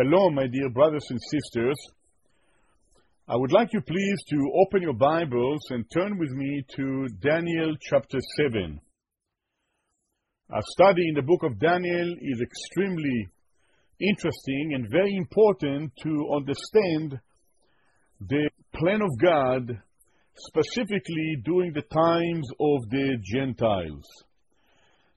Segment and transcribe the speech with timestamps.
[0.00, 1.76] Shalom, my dear brothers and sisters.
[3.28, 7.74] I would like you please to open your Bibles and turn with me to Daniel
[7.82, 8.80] chapter 7.
[10.50, 13.28] Our study in the book of Daniel is extremely
[14.00, 17.20] interesting and very important to understand
[18.26, 19.82] the plan of God,
[20.34, 24.06] specifically during the times of the Gentiles.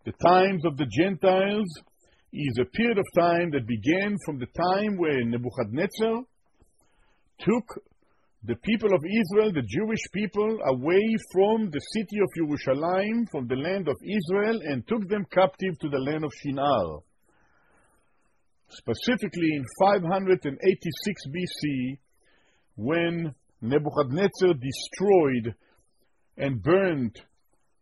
[0.03, 1.69] The times of the Gentiles
[2.33, 6.23] is a period of time that began from the time when Nebuchadnezzar
[7.39, 7.83] took
[8.45, 13.55] the people of Israel, the Jewish people, away from the city of Jerusalem, from the
[13.55, 16.99] land of Israel, and took them captive to the land of Shinar.
[18.69, 21.97] Specifically in 586 BC,
[22.75, 25.55] when Nebuchadnezzar destroyed
[26.37, 27.15] and burned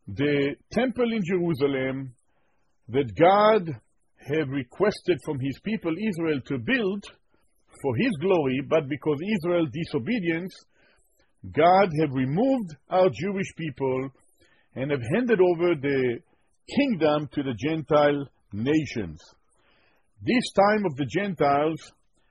[0.08, 2.14] the temple in Jerusalem
[2.90, 3.80] that God
[4.28, 7.04] have requested from his people Israel to build
[7.82, 10.54] for his glory, but because Israel disobedience,
[11.52, 14.10] God have removed our Jewish people
[14.76, 16.20] and have handed over the
[16.76, 19.20] kingdom to the Gentile nations.
[20.22, 21.80] This time of the Gentiles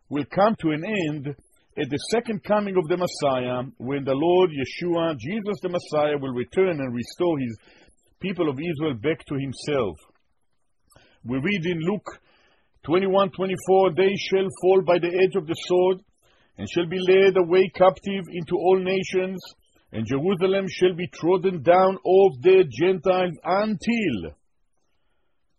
[0.09, 1.35] will come to an end
[1.79, 6.33] at the second coming of the Messiah, when the Lord Yeshua, Jesus the Messiah, will
[6.33, 7.57] return and restore his
[8.21, 9.97] people of Israel back to himself.
[11.25, 12.07] We read in Luke
[12.85, 15.99] 21 24, They shall fall by the edge of the sword,
[16.57, 19.39] and shall be led away captive into all nations,
[19.93, 24.33] and Jerusalem shall be trodden down of the Gentiles until,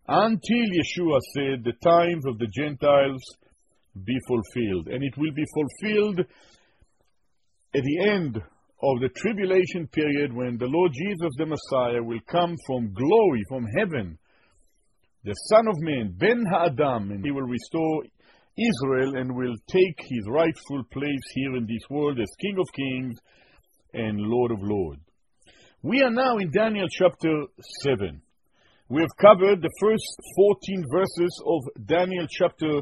[0.07, 3.21] until Yeshua said, the times of the Gentiles
[4.03, 4.87] be fulfilled.
[4.87, 6.19] And it will be fulfilled
[7.73, 12.55] at the end of the tribulation period when the Lord Jesus the Messiah will come
[12.65, 14.17] from glory, from heaven,
[15.23, 18.03] the Son of Man, Ben Ha'adam, and he will restore
[18.57, 23.19] Israel and will take his rightful place here in this world as King of Kings
[23.93, 25.01] and Lord of Lords.
[25.83, 27.45] We are now in Daniel chapter
[27.83, 28.21] 7.
[28.89, 30.03] We have covered the first
[30.35, 32.81] 14 verses of Daniel chapter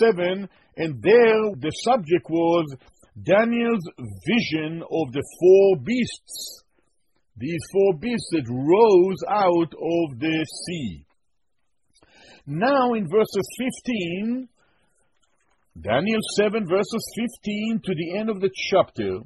[0.00, 2.76] 7, and there the subject was
[3.22, 3.84] Daniel's
[4.26, 6.64] vision of the four beasts.
[7.36, 11.06] These four beasts that rose out of the sea.
[12.52, 13.48] Now in verses
[13.86, 14.48] 15,
[15.80, 19.20] Daniel 7, verses 15 to the end of the chapter,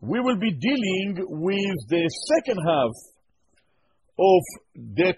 [0.00, 2.90] we will be dealing with the second half
[4.18, 4.42] of
[4.96, 5.16] that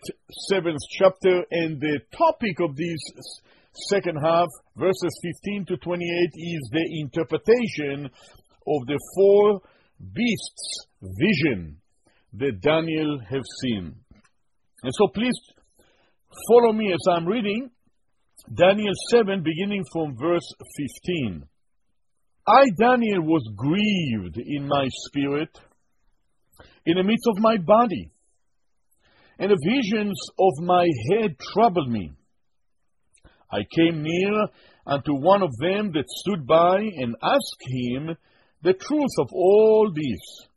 [0.50, 2.98] seventh chapter, and the topic of this
[3.88, 8.10] second half, verses 15 to 28, is the interpretation
[8.66, 9.62] of the four
[10.12, 11.78] beasts vision
[12.34, 13.94] that Daniel have seen.
[14.82, 15.32] And so please
[16.28, 17.70] Follow me as I'm reading
[18.54, 20.46] Daniel 7, beginning from verse
[21.06, 21.42] 15.
[22.46, 25.48] I, Daniel, was grieved in my spirit,
[26.84, 28.10] in the midst of my body,
[29.38, 32.12] and the visions of my head troubled me.
[33.50, 34.48] I came near
[34.86, 38.16] unto one of them that stood by and asked him
[38.62, 40.48] the truth of all this.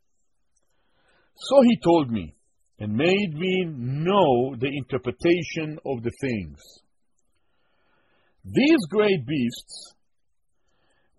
[1.34, 2.34] So he told me,
[2.82, 6.58] and made me know the interpretation of the things.
[8.44, 9.94] These great beasts,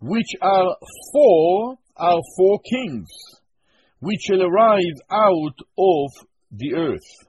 [0.02, 0.76] which are
[1.14, 3.08] four, are four kings,
[4.02, 7.28] which shall arise out of the earth.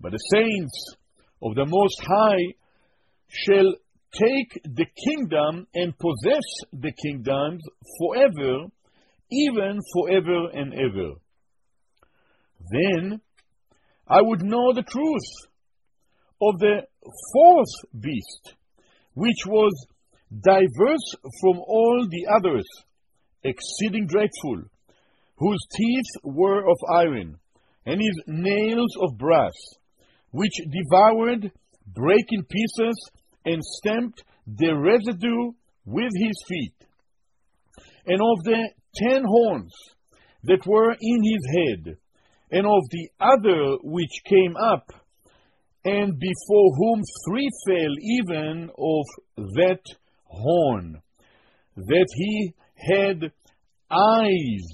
[0.00, 0.94] But the saints
[1.42, 2.54] of the Most High
[3.28, 3.74] shall
[4.14, 7.62] take the kingdom and possess the kingdoms
[8.00, 8.64] forever,
[9.30, 11.16] even forever and ever.
[12.70, 13.20] Then
[14.06, 15.50] I would know the truth
[16.42, 16.82] of the
[17.32, 18.54] fourth beast,
[19.14, 19.72] which was
[20.30, 22.66] diverse from all the others,
[23.42, 24.64] exceeding dreadful,
[25.36, 27.38] whose teeth were of iron,
[27.86, 29.52] and his nails of brass,
[30.30, 31.52] which devoured,
[31.86, 33.10] brake in pieces,
[33.44, 35.52] and stamped the residue
[35.84, 36.74] with his feet.
[38.06, 39.72] And of the ten horns
[40.44, 41.96] that were in his head,
[42.54, 44.86] and of the other which came up,
[45.84, 49.06] and before whom three fell, even of
[49.56, 49.82] that
[50.24, 51.02] horn,
[51.76, 53.32] that he had
[53.90, 54.66] eyes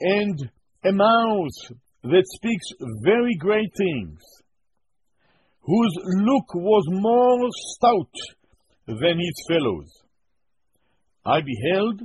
[0.00, 0.50] and
[0.86, 2.66] a mouth that speaks
[3.04, 4.18] very great things,
[5.60, 5.94] whose
[6.24, 7.46] look was more
[7.76, 8.16] stout
[8.86, 10.02] than his fellows.
[11.26, 12.00] I beheld,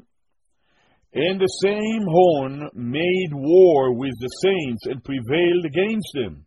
[1.13, 6.45] and the same horn made war with the saints and prevailed against them,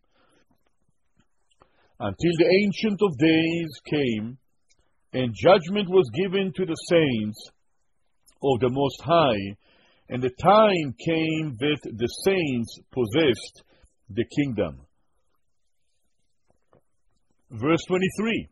[1.99, 4.39] until the Ancient of Days came,
[5.13, 7.51] and judgment was given to the saints
[8.43, 9.57] of the Most High,
[10.09, 13.65] and the time came that the saints possessed
[14.09, 14.81] the kingdom.
[17.51, 18.49] Verse 23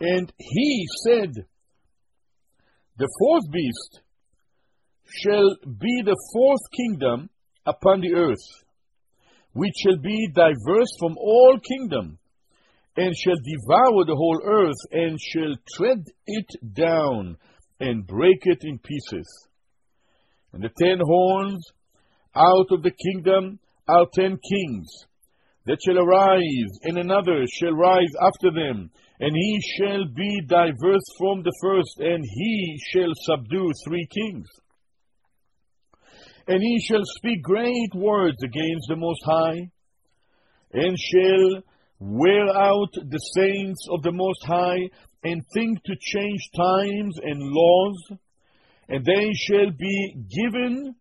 [0.00, 1.30] And he said,
[2.98, 4.00] The fourth beast
[5.22, 7.30] shall be the fourth kingdom
[7.66, 8.64] upon the earth,
[9.52, 12.18] which shall be diverse from all kingdom,
[12.96, 17.36] and shall devour the whole earth, and shall tread it down,
[17.78, 19.48] and break it in pieces.
[20.52, 21.64] And the ten horns
[22.34, 23.58] out of the kingdom
[23.88, 24.88] are ten kings
[25.66, 28.90] that shall arise, and another shall rise after them,
[29.20, 34.48] and he shall be diverse from the first, and he shall subdue three kings.
[36.50, 39.70] And he shall speak great words against the Most High,
[40.72, 41.62] and shall
[42.00, 44.90] wear out the saints of the Most High,
[45.22, 48.12] and think to change times and laws,
[48.88, 50.96] and they shall be given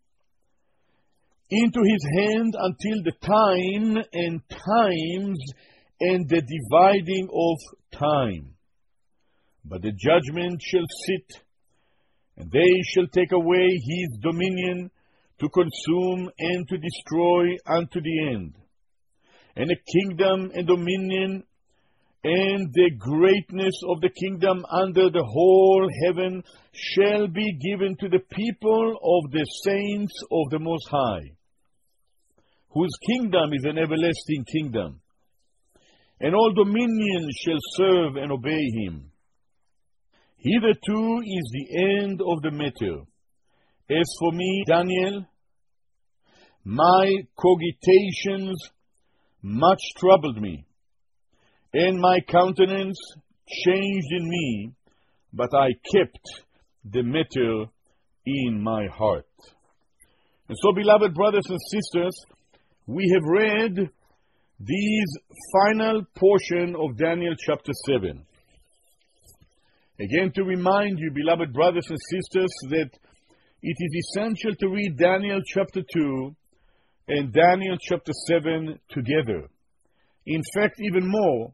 [1.49, 5.39] into his hand until the time and times
[5.99, 8.53] and the dividing of time.
[9.65, 11.41] But the judgment shall sit,
[12.37, 14.91] and they shall take away his dominion
[15.39, 18.55] to consume and to destroy unto the end.
[19.55, 21.43] And the kingdom and dominion
[22.23, 26.43] and the greatness of the kingdom under the whole heaven
[26.73, 31.31] shall be given to the people of the saints of the Most High,
[32.71, 35.01] whose kingdom is an everlasting kingdom,
[36.19, 39.11] and all dominions shall serve and obey him.
[40.37, 43.03] Hitherto is the end of the matter.
[43.91, 45.25] As for me, Daniel,
[46.63, 48.55] my cogitations
[49.41, 50.65] much troubled me
[51.73, 52.99] and my countenance
[53.47, 54.71] changed in me,
[55.33, 56.19] but I kept
[56.85, 57.65] the matter
[58.25, 59.25] in my heart.
[60.47, 62.25] And so, beloved brothers and sisters,
[62.85, 63.89] we have read
[64.59, 65.17] these
[65.53, 68.25] final portion of Daniel chapter 7.
[69.99, 72.89] Again, to remind you, beloved brothers and sisters, that
[73.61, 76.35] it is essential to read Daniel chapter 2
[77.09, 79.49] and Daniel chapter 7 together.
[80.25, 81.53] In fact, even more,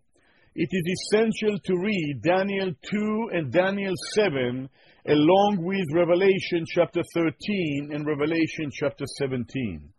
[0.53, 4.69] it is essential to read Daniel 2 and Daniel 7
[5.07, 9.89] along with Revelation chapter 13 and Revelation chapter 17.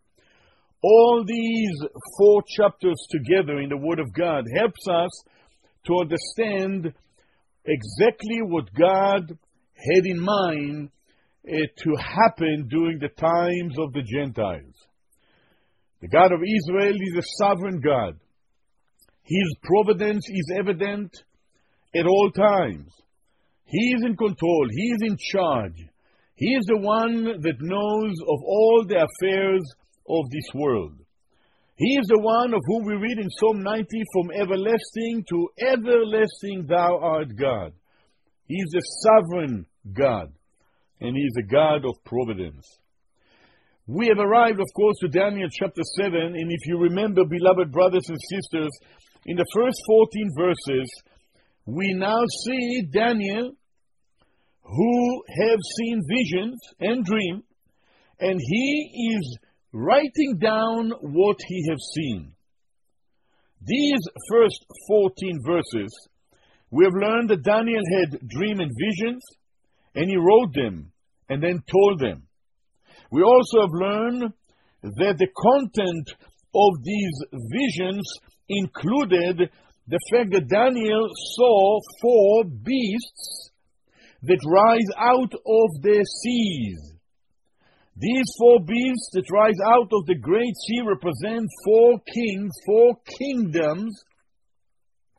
[0.81, 1.75] All these
[2.17, 5.23] four chapters together in the Word of God helps us
[5.87, 6.93] to understand
[7.65, 9.37] exactly what God
[9.75, 10.89] had in mind
[11.49, 14.75] Eh, to happen during the times of the Gentiles.
[16.01, 18.19] The God of Israel is a sovereign God.
[19.23, 21.09] His providence is evident
[21.95, 22.91] at all times.
[23.63, 24.67] He is in control.
[24.71, 25.85] He is in charge.
[26.35, 29.63] He is the one that knows of all the affairs
[30.09, 30.95] of this world.
[31.77, 36.65] He is the one of whom we read in Psalm 90 from everlasting to everlasting
[36.67, 37.71] thou art God.
[38.47, 40.33] He is a sovereign God,
[41.01, 42.65] and He is a God of providence.
[43.85, 48.09] We have arrived, of course, to Daniel chapter 7, and if you remember, beloved brothers
[48.09, 48.71] and sisters,
[49.25, 50.91] in the first 14 verses,
[51.65, 53.51] we now see Daniel
[54.63, 57.43] who have seen visions and dream,
[58.19, 59.37] and he is
[59.71, 62.33] writing down what he have seen.
[63.61, 66.09] These first 14 verses,
[66.71, 69.23] we have learned that Daniel had dream and visions,
[69.97, 70.91] and he wrote them
[71.27, 72.27] and then told them.
[73.11, 74.31] We also have learned
[74.83, 76.07] that the content
[76.53, 77.17] of these
[77.51, 78.05] visions
[78.47, 79.49] included
[79.87, 83.49] the fact that Daniel saw four beasts
[84.21, 86.93] that rise out of the seas.
[87.95, 94.03] These four beasts that rise out of the great sea represent four kings, four kingdoms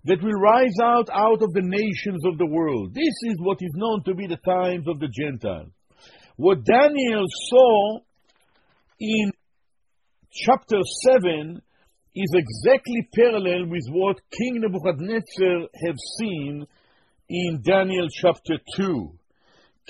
[0.09, 2.95] that will rise out out of the nations of the world.
[2.95, 5.71] This is what is known to be the times of the Gentiles.
[6.37, 7.99] What Daniel saw
[8.99, 9.31] in
[10.33, 11.61] chapter 7
[12.15, 16.67] is exactly parallel with what King Nebuchadnezzar have seen
[17.29, 19.13] in Daniel chapter 2.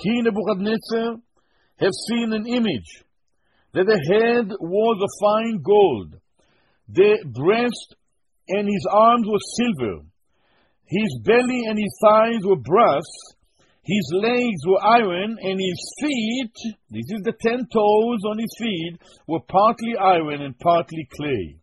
[0.02, 1.16] King Nebuchadnezzar
[1.78, 3.04] have seen an image
[3.72, 6.16] that the head was of fine gold,
[6.88, 7.94] the breast
[8.48, 10.07] and his arms were silver,
[10.88, 13.04] his belly and his thighs were brass,
[13.85, 16.52] his legs were iron, and his feet,
[16.90, 21.57] this is the ten toes on his feet, were partly iron and partly clay.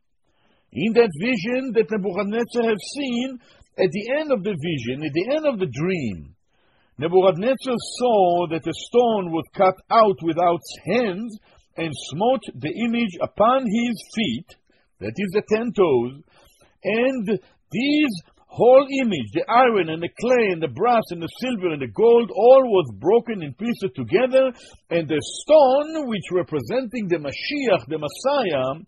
[0.72, 3.40] In that vision that Nebuchadnezzar have seen,
[3.78, 6.36] at the end of the vision, at the end of the dream,
[6.98, 11.38] Nebuchadnezzar saw that a stone was cut out without hands
[11.78, 14.48] and smote the image upon his feet,
[15.00, 16.24] that is the ten toes,
[16.84, 17.40] and
[17.72, 18.14] these
[18.56, 21.92] whole image, the iron and the clay and the brass and the silver and the
[21.92, 24.52] gold, all was broken in pieces together,
[24.90, 28.80] and the stone, which representing the Mashiach, the Messiah,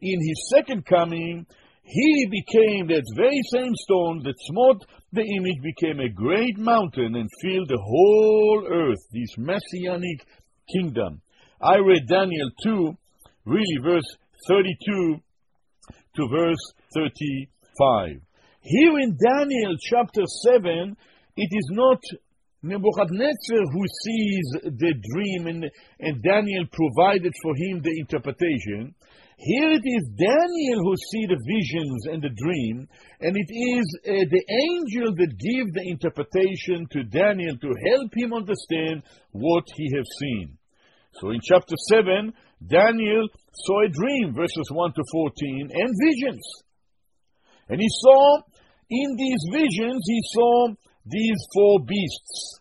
[0.00, 1.44] in his second coming,
[1.82, 7.28] he became that very same stone that smote the image, became a great mountain and
[7.42, 10.26] filled the whole earth, this messianic
[10.72, 11.20] kingdom.
[11.60, 12.96] I read Daniel 2,
[13.44, 14.16] really verse
[14.48, 15.16] 32
[16.16, 18.25] to verse 35.
[18.66, 20.96] Here in Daniel chapter 7,
[21.36, 22.02] it is not
[22.64, 25.70] Nebuchadnezzar who sees the dream and,
[26.00, 28.92] and Daniel provided for him the interpretation.
[29.38, 32.88] Here it is Daniel who sees the visions and the dream,
[33.20, 38.34] and it is uh, the angel that gives the interpretation to Daniel to help him
[38.34, 40.58] understand what he has seen.
[41.20, 42.34] So in chapter 7,
[42.66, 46.42] Daniel saw a dream, verses 1 to 14, and visions.
[47.68, 48.40] And he saw,
[48.90, 50.68] in these visions, he saw
[51.06, 52.60] these four beasts.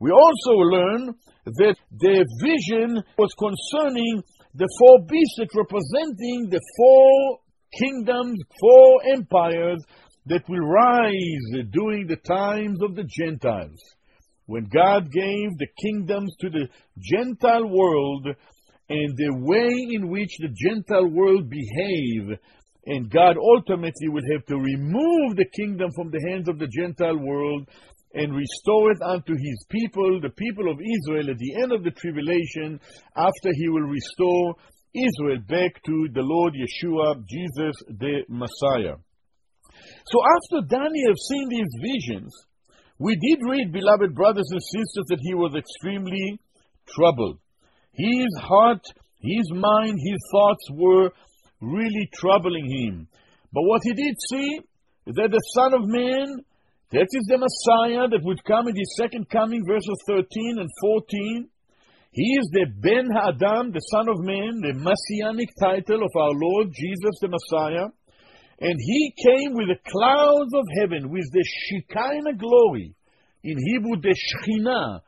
[0.00, 1.14] We also learn
[1.46, 4.22] that the vision was concerning
[4.54, 7.38] the four beasts that representing the four
[7.78, 9.82] kingdoms, four empires
[10.26, 13.80] that will rise during the times of the Gentiles.
[14.46, 18.26] When God gave the kingdoms to the Gentile world
[18.88, 22.38] and the way in which the Gentile world behave,
[22.86, 27.18] and God ultimately will have to remove the kingdom from the hands of the Gentile
[27.18, 27.68] world
[28.14, 31.90] and restore it unto his people, the people of Israel, at the end of the
[31.90, 32.78] tribulation,
[33.16, 34.54] after he will restore
[34.94, 38.96] Israel back to the Lord Yeshua, Jesus the Messiah.
[40.06, 42.32] So after Daniel seen these visions,
[42.98, 46.38] we did read, beloved brothers and sisters, that he was extremely
[46.94, 47.40] troubled.
[47.92, 48.84] His heart,
[49.20, 51.10] his mind, his thoughts were
[51.64, 53.08] really troubling him.
[53.52, 54.60] But what he did see
[55.06, 56.44] is that the Son of Man,
[56.92, 61.48] that is the Messiah that would come in his second coming, verses 13 and 14.
[62.12, 66.70] He is the Ben Adam, the Son of Man, the messianic title of our Lord
[66.70, 67.88] Jesus the Messiah.
[68.60, 72.94] And he came with the clouds of heaven, with the Shekinah glory.
[73.42, 75.00] In Hebrew, the Shekhinah,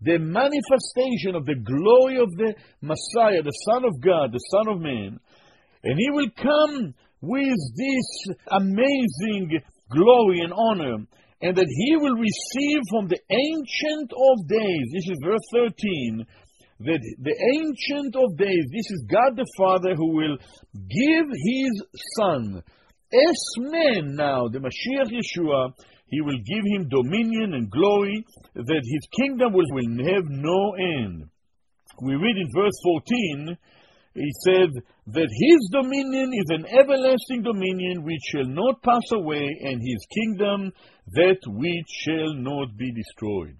[0.00, 4.80] the manifestation of the glory of the Messiah, the Son of God, the Son of
[4.80, 5.18] Man.
[5.84, 9.60] And he will come with this amazing
[9.90, 11.06] glory and honor,
[11.40, 14.86] and that he will receive from the Ancient of Days.
[14.92, 16.26] This is verse 13
[16.80, 20.36] that the Ancient of Days, this is God the Father who will
[20.74, 21.82] give his
[22.18, 22.62] Son
[23.14, 25.72] as man now, the Mashiach Yeshua,
[26.08, 28.24] he will give him dominion and glory,
[28.54, 31.24] that his kingdom will, will have no end.
[32.02, 33.56] We read in verse 14,
[34.14, 34.70] he said
[35.08, 40.72] that his dominion is an everlasting dominion which shall not pass away, and his kingdom
[41.12, 43.56] that which shall not be destroyed.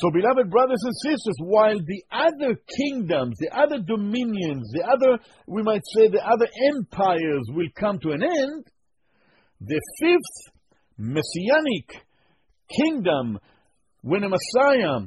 [0.00, 5.62] So, beloved brothers and sisters, while the other kingdoms, the other dominions, the other, we
[5.62, 8.64] might say, the other empires will come to an end,
[9.60, 10.54] the fifth
[10.98, 12.02] messianic
[12.68, 13.38] kingdom,
[14.00, 15.06] when a Messiah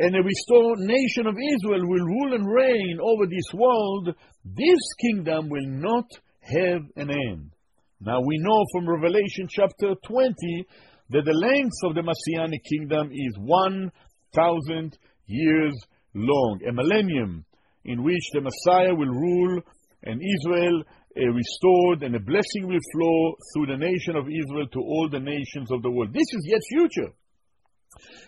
[0.00, 4.08] and a restored nation of Israel will rule and reign over this world,
[4.44, 6.06] this kingdom will not
[6.40, 7.52] have an end.
[8.00, 10.66] Now we know from Revelation chapter 20
[11.10, 13.92] that the length of the Messianic kingdom is one
[14.34, 15.74] thousand years
[16.14, 17.44] long, a millennium
[17.84, 19.60] in which the Messiah will rule
[20.04, 24.80] and Israel uh, restored and a blessing will flow through the nation of Israel to
[24.80, 26.14] all the nations of the world.
[26.14, 27.12] This is yet future.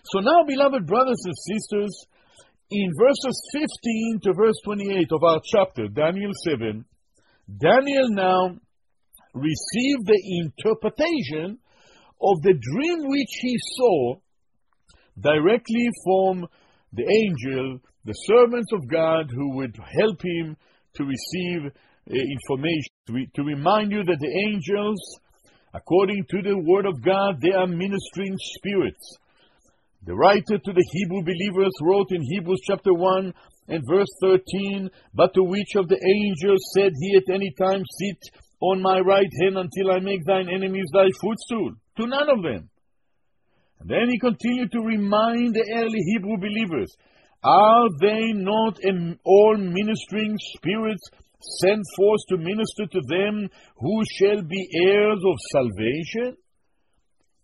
[0.05, 2.05] So now, beloved brothers and sisters,
[2.69, 6.85] in verses 15 to verse 28 of our chapter, Daniel 7,
[7.57, 8.55] Daniel now
[9.33, 11.59] received the interpretation
[12.21, 14.15] of the dream which he saw
[15.19, 16.47] directly from
[16.93, 20.57] the angel, the servants of God who would help him
[20.95, 24.99] to receive uh, information to remind you that the angels,
[25.73, 29.17] according to the Word of God, they are ministering spirits.
[30.05, 33.33] The writer to the Hebrew believers wrote in Hebrews chapter 1
[33.69, 38.19] and verse 13, But to which of the angels said he at any time, Sit
[38.59, 41.75] on my right hand until I make thine enemies thy footstool?
[41.99, 42.69] To none of them.
[43.79, 46.93] And then he continued to remind the early Hebrew believers,
[47.41, 48.79] Are they not
[49.23, 51.07] all ministering spirits
[51.61, 56.35] sent forth to minister to them who shall be heirs of salvation?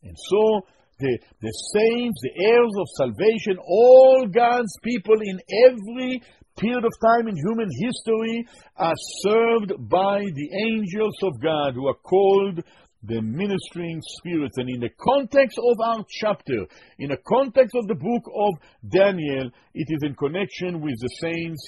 [0.03, 0.61] And so,
[0.99, 6.21] the, the saints, the heirs of salvation, all God's people in every
[6.57, 8.45] period of time in human history
[8.77, 12.63] are served by the angels of God who are called
[13.03, 14.57] the ministering spirits.
[14.57, 16.67] And in the context of our chapter,
[16.99, 21.63] in the context of the book of Daniel, it is in connection with the saints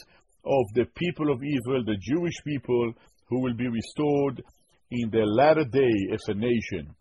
[0.46, 2.94] of the people of Israel, the Jewish people
[3.30, 4.44] who will be restored
[4.92, 6.94] in the latter day as a nation.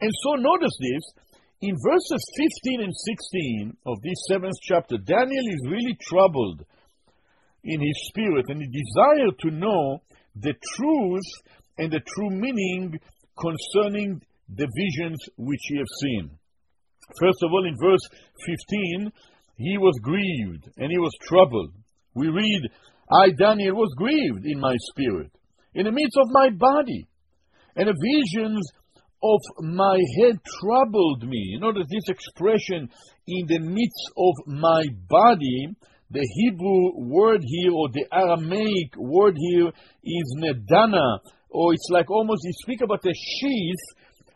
[0.00, 1.24] And so notice this
[1.62, 2.22] in verses
[2.66, 6.64] 15 and 16 of this seventh chapter, Daniel is really troubled
[7.62, 10.02] in his spirit and he desires to know
[10.34, 11.30] the truth
[11.78, 12.98] and the true meaning
[13.38, 16.30] concerning the visions which he has seen.
[17.20, 18.08] First of all, in verse
[18.44, 19.12] 15,
[19.56, 21.72] he was grieved and he was troubled.
[22.14, 22.62] We read,
[23.08, 25.30] I, Daniel, was grieved in my spirit,
[25.74, 27.06] in the midst of my body,
[27.76, 28.66] and the visions
[29.22, 31.38] of my head troubled me.
[31.52, 32.88] You notice this expression,
[33.26, 35.68] in the midst of my body,
[36.10, 39.68] the Hebrew word here, or the Aramaic word here,
[40.04, 41.18] is nedana,
[41.50, 43.84] or it's like almost, you speak about a sheath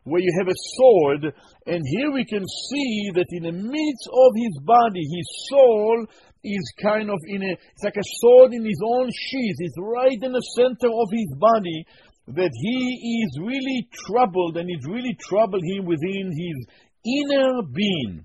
[0.04, 1.34] where you have a sword,
[1.66, 6.06] and here we can see that in the midst of his body, his soul
[6.44, 9.56] is kind of in a, it's like a sword in his own sheath.
[9.58, 11.84] It's right in the center of his body,
[12.28, 16.66] that he is really troubled and it really troubled him within his
[17.04, 18.24] inner being.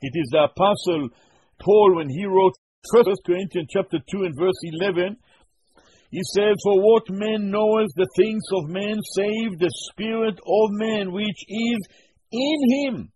[0.00, 1.08] It is the apostle
[1.60, 2.54] Paul when he wrote
[2.90, 5.16] 1 Corinthians chapter 2 and verse 11,
[6.10, 11.12] he said, For what man knoweth the things of man save the spirit of man
[11.12, 11.78] which is
[12.32, 13.12] in him?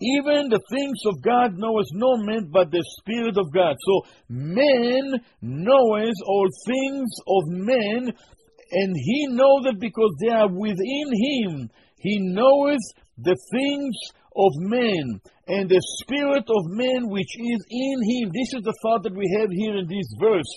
[0.00, 3.76] Even the things of God knoweth no man but the Spirit of God.
[3.80, 8.12] So man knoweth all things of men
[8.72, 11.70] and he knoweth because they are within him.
[11.98, 12.82] He knoweth
[13.18, 13.94] the things
[14.36, 18.30] of men and the spirit of man which is in him.
[18.34, 20.52] This is the thought that we have here in this verse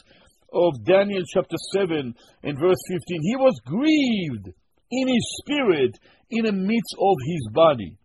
[0.52, 3.00] of Daniel chapter 7 and verse 15.
[3.22, 4.50] He was grieved
[4.91, 5.98] in his spirit
[6.32, 7.95] in the midst of his body.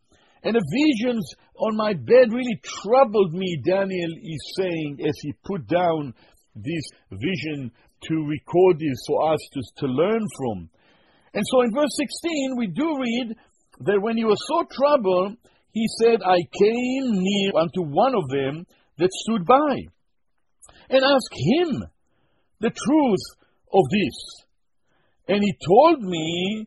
[0.42, 5.66] And the visions on my bed really troubled me, Daniel is saying, as he put
[5.66, 6.12] down
[6.54, 7.72] this vision
[8.08, 10.70] to record this for us to, to learn from.
[11.34, 13.36] And so in verse 16, we do read
[13.80, 15.36] that when he was so troubled,
[15.72, 18.66] he said, I came near unto one of them
[18.98, 19.76] that stood by
[20.88, 21.82] and asked him
[22.60, 23.24] the truth
[23.72, 24.16] of this.
[25.28, 26.66] And he told me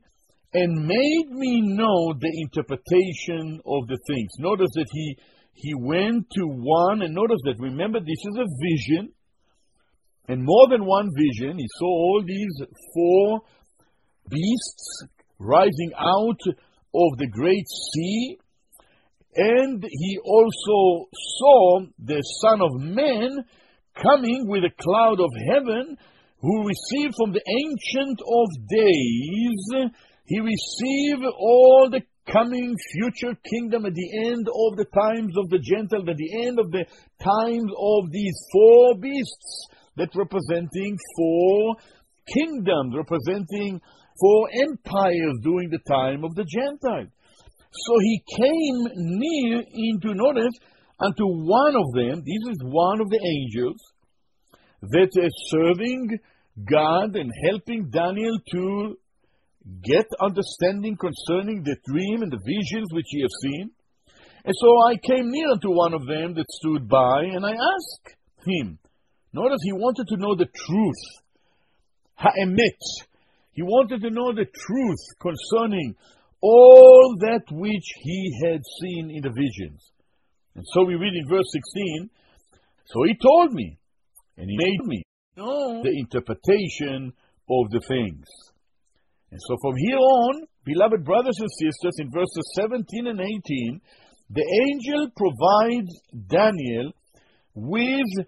[0.53, 4.31] and made me know the interpretation of the things.
[4.39, 5.17] Notice that he,
[5.53, 9.13] he went to one, and notice that, remember, this is a vision.
[10.27, 12.61] In more than one vision, he saw all these
[12.93, 13.41] four
[14.29, 15.03] beasts
[15.39, 18.37] rising out of the great sea,
[19.35, 21.07] and he also
[21.39, 23.45] saw the Son of Man
[23.95, 25.97] coming with a cloud of heaven,
[26.39, 29.91] who received from the Ancient of Days,
[30.25, 35.59] he received all the coming future kingdom at the end of the times of the
[35.59, 36.85] Gentiles, at the end of the
[37.23, 41.75] times of these four beasts that representing four
[42.33, 43.79] kingdoms, representing
[44.19, 47.09] four empires during the time of the Gentiles.
[47.71, 50.53] So he came near into, notice,
[50.99, 53.81] unto one of them, this is one of the angels,
[54.81, 56.19] that is serving
[56.69, 58.97] God and helping Daniel to
[59.83, 63.71] get understanding concerning the dream and the visions which he has seen.
[64.45, 68.15] And so I came near unto one of them that stood by, and I asked
[68.45, 68.79] him,
[69.33, 71.03] Notice he wanted to know the truth.
[72.15, 72.81] Ha'emet.
[73.51, 75.95] He wanted to know the truth concerning
[76.41, 79.91] all that which he had seen in the visions.
[80.55, 82.09] And so we read in verse 16,
[82.85, 83.77] So he told me,
[84.37, 85.03] and he made me
[85.35, 87.13] know the interpretation
[87.49, 88.25] of the things.
[89.31, 93.81] And so from here on, beloved brothers and sisters, in verses 17 and 18,
[94.29, 96.91] the angel provides Daniel
[97.55, 98.27] with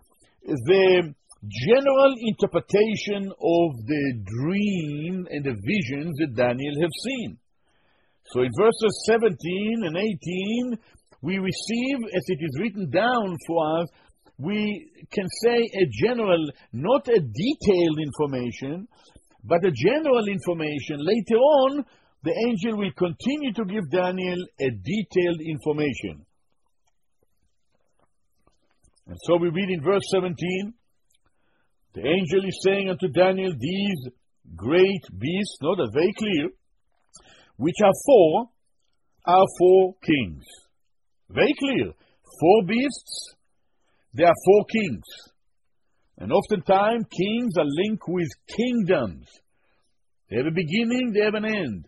[0.66, 1.14] the
[1.48, 7.38] general interpretation of the dream and the visions that Daniel have seen.
[8.32, 10.78] So in verses 17 and 18,
[11.22, 13.88] we receive, as it is written down for us,
[14.38, 18.88] we can say a general, not a detailed information,
[19.44, 20.98] but a general information.
[21.00, 21.86] Later on,
[22.24, 26.26] the angel will continue to give Daniel a detailed information.
[29.10, 30.74] And so we read in verse 17
[31.94, 34.12] the angel is saying unto Daniel, These
[34.56, 36.50] great beasts, no, that's very clear,
[37.58, 38.50] which are four,
[39.26, 40.46] are four kings.
[41.30, 41.92] Very clear.
[42.40, 43.36] Four beasts,
[44.14, 45.04] there are four kings.
[46.20, 49.28] And oftentimes, kings are linked with kingdoms.
[50.30, 51.88] They have a beginning, they have an end.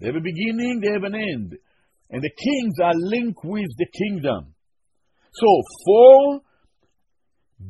[0.00, 1.56] They have a beginning, they have an end.
[2.10, 4.51] And the kings are linked with the kingdom.
[5.34, 6.40] So, four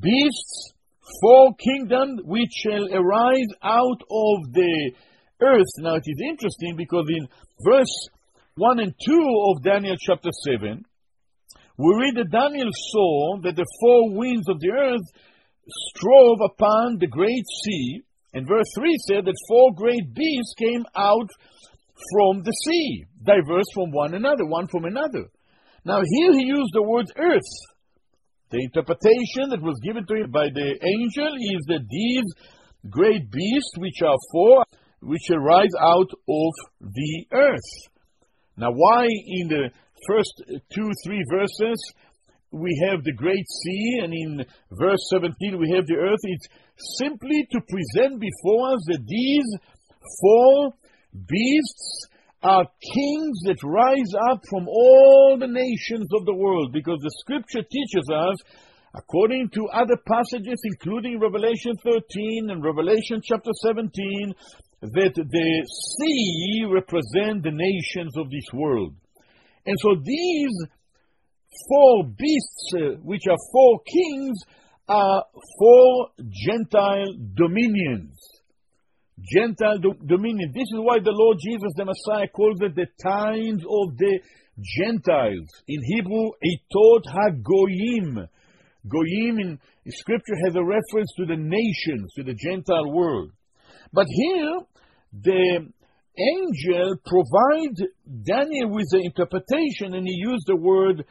[0.01, 0.73] beasts,
[1.21, 4.93] four kingdoms which shall arise out of the
[5.41, 5.73] earth.
[5.79, 7.29] Now, it is interesting because in
[7.65, 8.09] verse
[8.57, 10.85] 1 and 2 of Daniel chapter 7,
[11.79, 15.07] we read that Daniel saw that the four winds of the earth
[15.95, 18.03] strove upon the great sea,
[18.35, 21.31] and verse 3 said that four great beasts came out
[22.13, 25.31] from the sea, diverse from one another, one from another.
[25.85, 27.53] Now, here he used the word earth.
[28.51, 32.25] The interpretation that was given to him by the angel is that these
[32.89, 34.65] great beasts, which are four,
[35.01, 37.73] which arise out of the earth.
[38.57, 39.71] Now, why in the
[40.07, 41.79] first two, three verses
[42.53, 46.21] we have the great sea, and in verse 17 we have the earth?
[46.23, 46.49] It's
[46.99, 49.49] simply to present before us that these
[50.21, 50.73] four
[51.27, 52.07] beasts
[52.43, 57.63] are kings that rise up from all the nations of the world, because the scripture
[57.63, 58.37] teaches us
[58.95, 64.35] according to other passages, including Revelation 13 and Revelation chapter 17,
[64.83, 65.67] that the
[65.99, 68.95] sea represent the nations of this world.
[69.65, 70.67] And so these
[71.69, 74.39] four beasts, uh, which are four kings,
[74.89, 75.25] are
[75.59, 78.19] four Gentile dominions.
[79.31, 80.53] Gentile dominion.
[80.53, 84.21] This is why the Lord Jesus, the Messiah, calls it the times of the
[84.59, 85.49] Gentiles.
[85.69, 88.15] In Hebrew, Eitot HaGoyim.
[88.15, 88.29] Goyim
[88.89, 89.59] Goyim in
[89.89, 93.31] Scripture has a reference to the nations, to the Gentile world.
[93.93, 94.61] But here,
[95.13, 95.69] the
[96.19, 97.83] angel provides
[98.25, 101.05] Daniel with the interpretation, and he used the word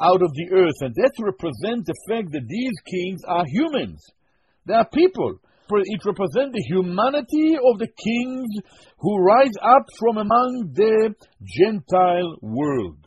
[0.00, 4.04] out of the earth, and that represents the fact that these kings are humans.
[4.66, 5.40] They are people.
[5.78, 8.48] It represents the humanity of the kings
[8.98, 13.06] who rise up from among the Gentile world.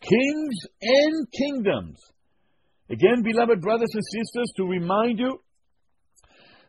[0.00, 1.98] Kings and kingdoms.
[2.90, 5.40] Again, beloved brothers and sisters, to remind you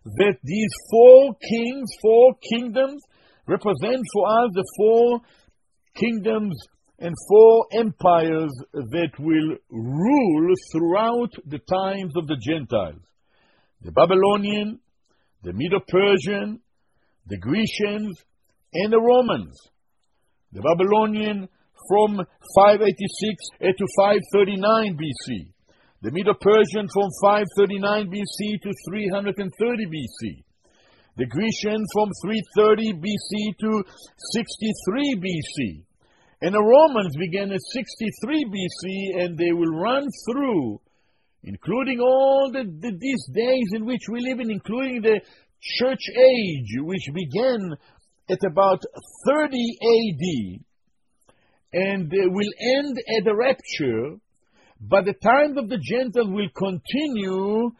[0.04, 3.02] that these four kings, four kingdoms,
[3.48, 5.20] represent for us the four
[5.96, 6.58] kingdoms
[7.00, 13.02] and four empires that will rule throughout the times of the Gentiles
[13.82, 14.80] the Babylonian,
[15.44, 16.60] the Medo Persian,
[17.28, 18.24] the Grecians,
[18.74, 19.58] and the Romans.
[20.52, 21.48] The Babylonian
[21.88, 22.18] from
[22.56, 25.54] 586 to 539 BC
[26.02, 30.44] the Medo Persian from 539 BC to 330 BC,
[31.18, 33.84] the Grecian from 330 BC to
[34.32, 35.84] 63 BC,
[36.42, 40.80] and the Romans began at 63 BC and they will run through,
[41.44, 45.20] including all the, the, these days in which we live in, including the
[45.62, 47.76] church age, which began
[48.30, 48.82] at about
[49.28, 50.62] 30 AD
[51.72, 54.18] and will end at the rapture
[54.82, 57.72] but the times of the Gentiles will continue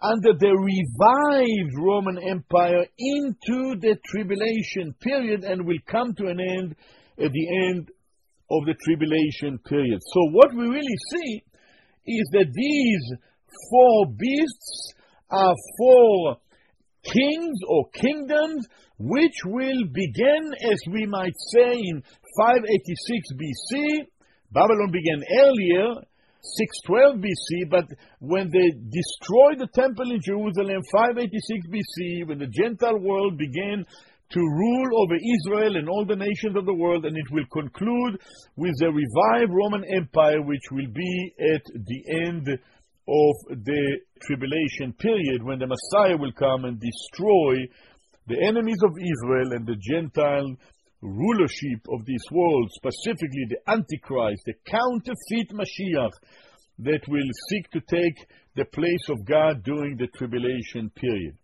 [0.00, 6.76] under the revived Roman Empire into the tribulation period and will come to an end
[7.18, 7.90] at the end
[8.50, 10.00] of the tribulation period.
[10.00, 11.42] So, what we really see
[12.08, 13.18] is that these
[13.70, 14.94] four beasts
[15.30, 16.36] are four
[17.04, 18.66] kings or kingdoms
[18.98, 22.02] which will begin, as we might say, in
[22.36, 24.06] 586 BC.
[24.50, 26.02] Babylon began earlier
[26.40, 27.84] 612 BC, but
[28.20, 33.84] when they destroyed the temple in Jerusalem, 586 BC, when the Gentile world began
[34.30, 38.20] to rule over Israel and all the nations of the world, and it will conclude
[38.56, 45.42] with the revived Roman Empire, which will be at the end of the tribulation period,
[45.42, 47.56] when the Messiah will come and destroy
[48.26, 50.56] the enemies of Israel and the Gentile
[51.00, 56.12] rulership of this world, specifically the Antichrist, the counterfeit Mashiach,
[56.80, 61.36] that will seek to take the place of God during the tribulation period.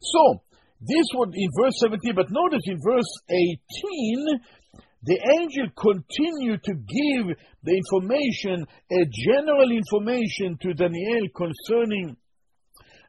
[0.00, 0.42] So,
[0.80, 4.40] this was in verse 17, but notice in verse 18,
[5.04, 12.16] the angel continued to give the information, a general information to Daniel concerning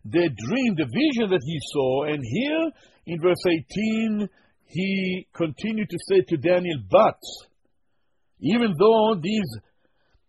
[0.04, 2.04] the dream, the vision that he saw.
[2.04, 2.72] And here
[3.08, 4.30] in verse 18,
[4.68, 7.20] he continued to say to Daniel, But
[8.40, 9.50] even though these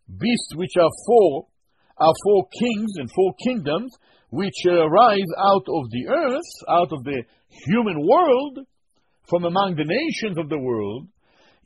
[0.08, 1.46] beasts, which are four,
[1.98, 3.92] are four kings and four kingdoms,
[4.30, 7.22] which arise out of the earth, out of the
[7.66, 8.58] human world,
[9.28, 11.08] from among the nations of the world,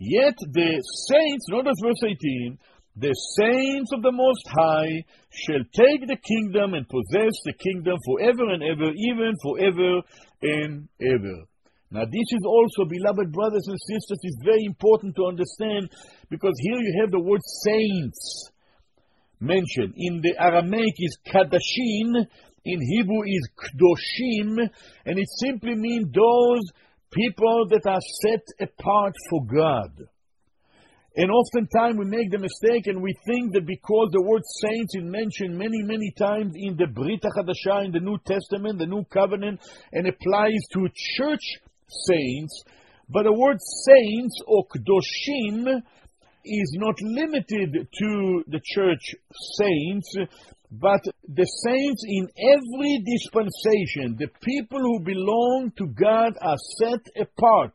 [0.00, 0.80] Yet the
[1.12, 2.58] saints, notice verse 18,
[2.96, 8.48] the saints of the Most High shall take the kingdom and possess the kingdom forever
[8.48, 10.00] and ever, even forever
[10.40, 11.44] and ever.
[11.92, 15.90] Now, this is also, beloved brothers and sisters, is very important to understand
[16.30, 18.50] because here you have the word saints
[19.38, 19.92] mentioned.
[19.98, 22.24] In the Aramaic is kadashin,
[22.64, 24.68] in Hebrew is kdoshim,
[25.06, 26.62] and it simply means those
[27.12, 29.90] people that are set apart for God.
[31.16, 35.02] And oftentimes we make the mistake and we think that because the word saints is
[35.02, 39.60] mentioned many, many times in the Brit HaChadashah, in the New Testament, the New Covenant,
[39.92, 42.62] and applies to church saints,
[43.08, 45.82] but the word saints or kdoshim
[46.44, 49.14] is not limited to the church
[49.58, 50.14] saints,
[50.70, 57.72] but the saints in every dispensation, the people who belong to God are set apart,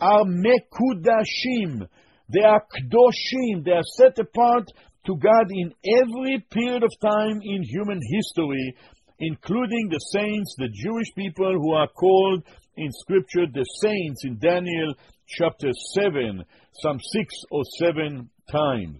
[0.00, 1.86] are mekudashim,
[2.32, 4.70] they are kdoshim, they are set apart
[5.06, 8.74] to God in every period of time in human history,
[9.18, 12.42] including the saints, the Jewish people who are called
[12.76, 14.94] in Scripture the saints in Daniel
[15.26, 16.42] chapter 7,
[16.80, 18.98] some six or seven times.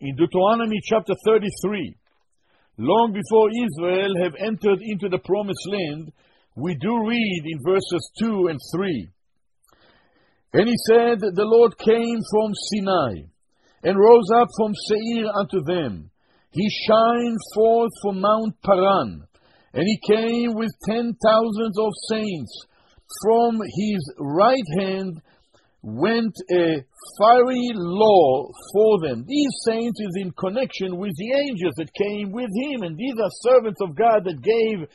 [0.00, 1.96] In Deuteronomy chapter 33,
[2.78, 6.12] long before Israel have entered into the promised land,
[6.56, 9.08] we do read in verses 2 and 3.
[10.54, 13.28] And he said, The Lord came from Sinai,
[13.82, 16.10] and rose up from Seir unto them.
[16.50, 19.26] He shined forth from Mount Paran,
[19.74, 22.66] and he came with ten thousands of saints.
[23.22, 25.20] From his right hand
[25.82, 26.84] went a
[27.18, 29.24] fiery law for them.
[29.26, 33.30] These saints is in connection with the angels that came with him, and these are
[33.42, 34.88] servants of God that gave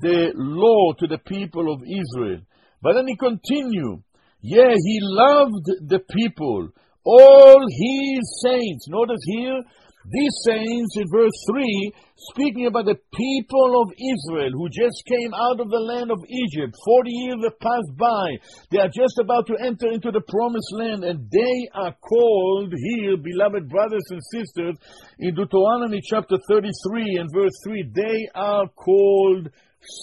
[0.00, 2.40] the law to the people of Israel.
[2.82, 4.02] But then he continued,
[4.40, 6.68] yeah, he loved the people,
[7.04, 8.86] all his saints.
[8.88, 9.62] Notice here,
[10.10, 11.92] these saints in verse 3,
[12.32, 16.74] speaking about the people of Israel who just came out of the land of Egypt.
[16.84, 18.26] 40 years have passed by.
[18.70, 23.16] They are just about to enter into the promised land, and they are called here,
[23.16, 24.76] beloved brothers and sisters,
[25.18, 29.50] in Deuteronomy chapter 33 and verse 3, they are called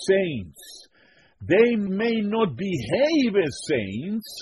[0.08, 0.88] saints.
[1.42, 4.42] They may not behave as saints,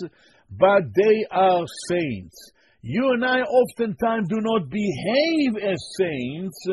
[0.52, 2.52] but they are saints.
[2.86, 6.68] You and I oftentimes do not behave as saints,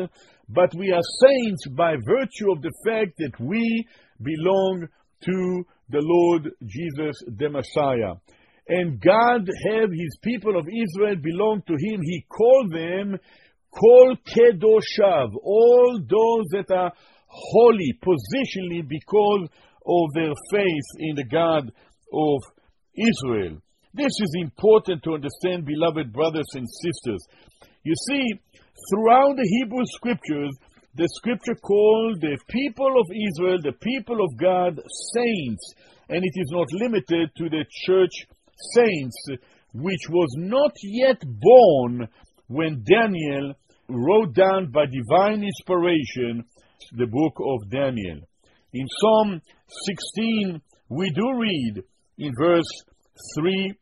[0.49, 3.87] but we are saints by virtue of the fact that we
[4.21, 4.87] belong
[5.23, 8.15] to the Lord Jesus the Messiah.
[8.67, 12.01] And God have his people of Israel belong to him.
[12.01, 13.17] He called them
[13.73, 16.91] Kol Kedoshav, all those that are
[17.27, 19.47] holy positionally because
[19.87, 21.71] of their faith in the God
[22.11, 22.41] of
[22.97, 23.61] Israel.
[23.93, 27.19] This is important to understand, beloved brothers and sisters.
[27.83, 28.39] You see,
[28.89, 30.55] throughout the Hebrew scriptures,
[30.95, 34.79] the scripture called the people of Israel, the people of God,
[35.13, 35.73] saints,
[36.07, 38.11] and it is not limited to the church
[38.75, 39.15] saints,
[39.73, 42.07] which was not yet born
[42.47, 43.53] when Daniel
[43.89, 46.45] wrote down by divine inspiration
[46.93, 48.19] the book of Daniel.
[48.73, 51.83] In Psalm 16, we do read
[52.17, 52.71] in verse
[53.39, 53.73] 3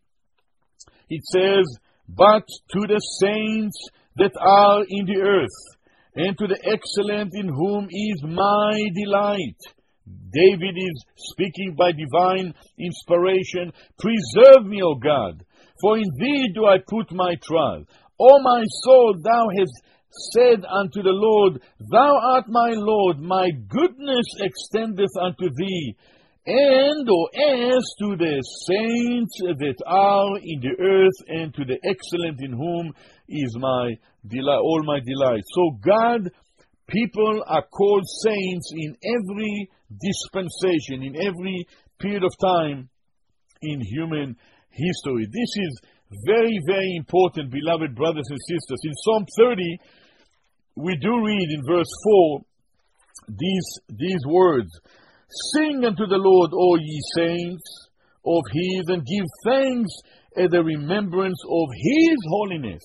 [1.09, 1.65] it says,
[2.07, 3.77] But to the saints
[4.17, 5.79] that are in the earth,
[6.15, 9.59] and to the excellent in whom is my delight.
[10.31, 13.71] David is speaking by divine inspiration.
[13.97, 15.43] Preserve me, O God,
[15.81, 17.85] for in thee do I put my trust.
[18.19, 19.81] O my soul, thou hast
[20.33, 25.95] said unto the Lord, Thou art my Lord, my goodness extendeth unto thee
[26.45, 32.39] and or as to the saints that are in the earth and to the excellent
[32.41, 32.93] in whom
[33.27, 33.93] is my
[34.25, 35.43] delight all my delight.
[35.53, 36.31] So god
[36.87, 39.69] people are called saints in every
[40.01, 41.65] dispensation in every
[41.99, 42.89] period of time
[43.61, 44.35] in human
[44.69, 45.25] history.
[45.25, 45.81] This is
[46.25, 48.79] very very important beloved brothers and sisters.
[48.83, 49.77] In psalm 30
[50.77, 52.41] we do read in verse 4
[53.27, 54.71] these, these words
[55.53, 57.89] Sing unto the Lord, all ye saints
[58.25, 58.43] of
[58.87, 59.91] and give thanks
[60.37, 62.83] at the remembrance of his holiness.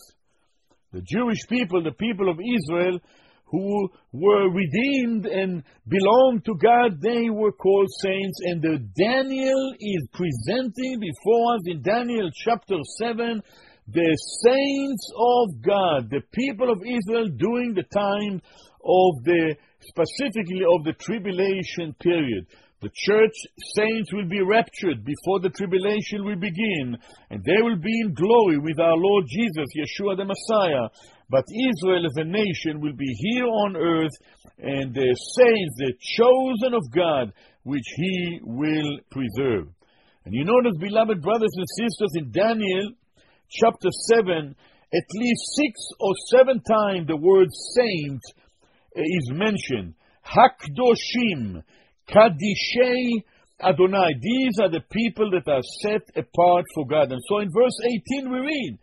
[0.92, 3.00] The Jewish people, the people of Israel,
[3.46, 8.38] who were redeemed and belonged to God, they were called saints.
[8.44, 13.42] And the Daniel is presenting before us in Daniel chapter 7
[13.86, 18.40] the saints of God, the people of Israel during the time
[18.82, 19.56] of the,
[19.88, 22.46] specifically of the tribulation period.
[22.82, 23.32] The church
[23.76, 26.98] saints will be raptured before the tribulation will begin,
[27.30, 30.88] and they will be in glory with our Lord Jesus, Yeshua the Messiah.
[31.30, 34.12] But Israel as a nation will be here on earth,
[34.58, 39.68] and the saints, the chosen of God, which He will preserve.
[40.26, 42.92] And you notice, beloved brothers and sisters, in Daniel
[43.48, 44.54] chapter 7,
[44.94, 48.24] at least six or seven times the word saints
[48.94, 49.94] is mentioned.
[50.24, 51.62] Hakdoshim,
[52.08, 53.22] Kadishei
[53.62, 54.14] Adonai.
[54.20, 57.12] These are the people that are set apart for God.
[57.12, 57.76] And so in verse
[58.18, 58.78] 18 we read,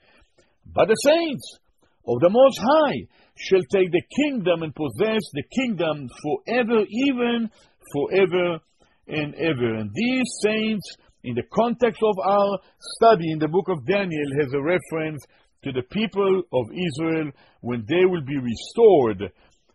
[0.74, 1.60] But the saints
[2.08, 7.50] of the Most High shall take the kingdom and possess the kingdom forever, even
[7.94, 8.60] forever
[9.08, 9.76] and ever.
[9.76, 12.60] And these saints, in the context of our
[12.98, 15.26] study in the book of Daniel, has a reference
[15.64, 19.32] to the people of Israel when they will be restored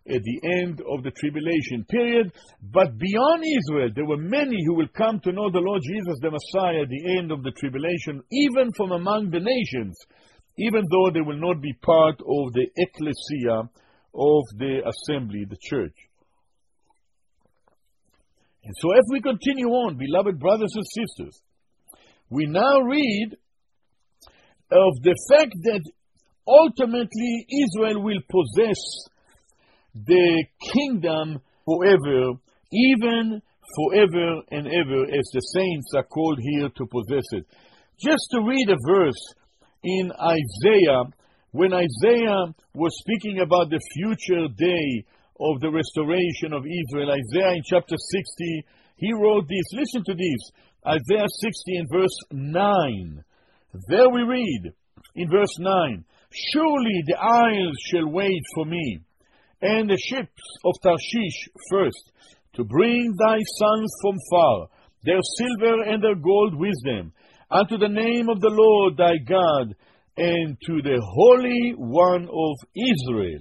[0.09, 2.33] at the end of the tribulation period.
[2.62, 6.31] But beyond Israel, there were many who will come to know the Lord Jesus, the
[6.31, 9.97] Messiah, at the end of the tribulation, even from among the nations,
[10.59, 13.69] even though they will not be part of the ecclesia
[14.14, 15.95] of the assembly, the church.
[18.64, 21.40] And so, if we continue on, beloved brothers and sisters,
[22.31, 23.37] we now read
[24.73, 25.83] of the fact that
[26.49, 28.77] ultimately Israel will possess
[30.05, 32.39] the kingdom forever,
[32.73, 33.41] even
[33.77, 37.47] forever and ever, as the saints are called here to possess it.
[37.99, 39.35] Just to read a verse
[39.83, 41.05] in Isaiah,
[41.53, 45.05] when Isaiah was speaking about the future day
[45.41, 48.65] of the restoration of Israel, Isaiah in chapter 60,
[48.97, 49.65] he wrote this.
[49.73, 50.51] Listen to this
[50.87, 53.25] Isaiah 60 and verse 9.
[53.89, 54.73] There we read
[55.15, 56.05] in verse 9
[56.53, 59.01] Surely the isles shall wait for me
[59.62, 62.12] and the ships of Tarshish first,
[62.55, 64.69] to bring thy sons from far,
[65.05, 67.12] their silver and their gold with them,
[67.51, 69.75] unto the name of the Lord thy God,
[70.16, 73.40] and to the Holy One of Israel.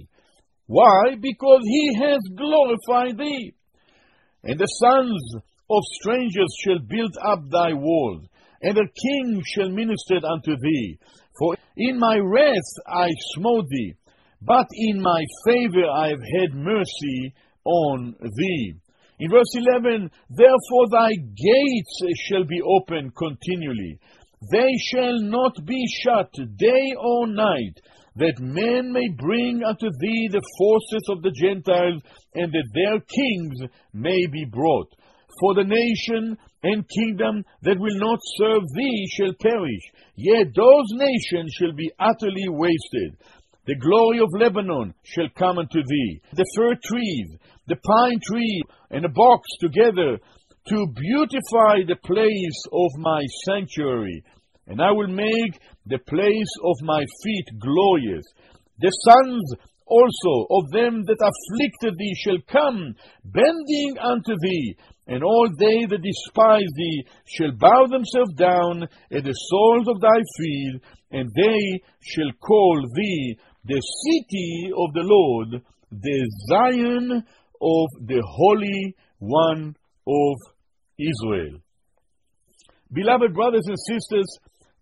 [0.66, 1.16] Why?
[1.20, 3.54] Because he has glorified thee.
[4.44, 5.34] And the sons
[5.70, 8.26] of strangers shall build up thy walls,
[8.62, 10.98] and the king shall minister unto thee.
[11.38, 13.94] For in my wrath I smote thee,
[14.42, 18.74] but in my favor I have had mercy on thee.
[19.18, 23.98] In verse 11, therefore thy gates shall be open continually.
[24.52, 27.80] They shall not be shut day or night,
[28.16, 32.02] that men may bring unto thee the forces of the Gentiles,
[32.34, 34.92] and that their kings may be brought.
[35.40, 39.82] For the nation and kingdom that will not serve thee shall perish,
[40.16, 43.16] yet those nations shall be utterly wasted.
[43.66, 49.04] The glory of Lebanon shall come unto thee, the fir trees, the pine tree, and
[49.04, 50.18] the box together,
[50.68, 54.22] to beautify the place of my sanctuary.
[54.68, 58.24] And I will make the place of my feet glorious.
[58.78, 59.54] The sons
[59.86, 64.76] also of them that afflicted thee shall come, bending unto thee,
[65.06, 70.20] and all they that despise thee shall bow themselves down at the soles of thy
[70.38, 77.24] feet, and they shall call thee the city of the Lord, the Zion
[77.60, 79.74] of the Holy One
[80.06, 80.36] of
[80.98, 81.58] Israel.
[82.92, 84.26] Beloved brothers and sisters,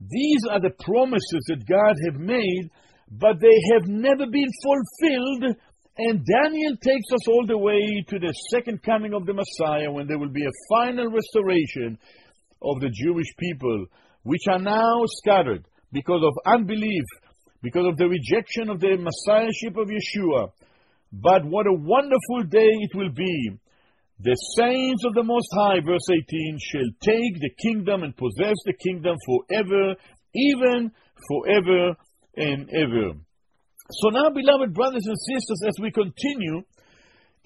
[0.01, 2.69] these are the promises that God have made,
[3.11, 5.57] but they have never been fulfilled.
[5.97, 10.07] And Daniel takes us all the way to the second coming of the Messiah when
[10.09, 11.97] there will be a final restoration
[12.61, 13.87] of the Jewish people,
[14.25, 17.05] which are now scattered because of unbelief
[17.65, 20.53] because of the rejection of the messiahship of Yeshua.
[21.11, 23.57] But what a wonderful day it will be.
[24.21, 28.75] The saints of the Most High, verse 18, shall take the kingdom and possess the
[28.75, 29.97] kingdom forever,
[30.35, 30.93] even
[31.27, 31.97] forever
[32.37, 33.19] and ever.
[33.91, 36.63] So now, beloved brothers and sisters, as we continue,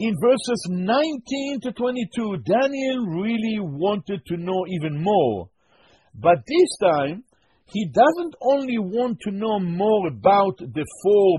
[0.00, 5.48] in verses 19 to 22, Daniel really wanted to know even more.
[6.14, 7.24] But this time,
[7.72, 11.38] he doesn't only want to know more about the four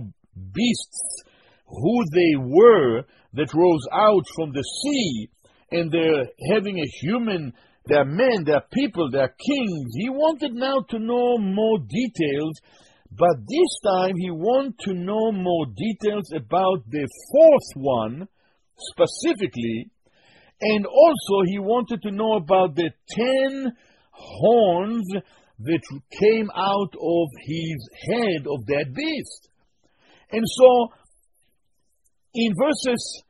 [0.54, 1.24] beasts
[1.68, 3.04] who they were
[3.34, 5.30] that rose out from the sea,
[5.72, 7.54] and they're having a human,
[7.86, 9.90] they're men, they're people, they're kings.
[9.98, 12.60] He wanted now to know more details,
[13.12, 18.28] but this time he wanted to know more details about the fourth one
[18.78, 19.92] specifically,
[20.62, 23.74] and also he wanted to know about the ten
[24.12, 25.08] horns
[25.60, 25.82] that
[26.20, 29.50] came out of his head of that beast.
[30.32, 30.88] And so,
[32.34, 33.24] in verses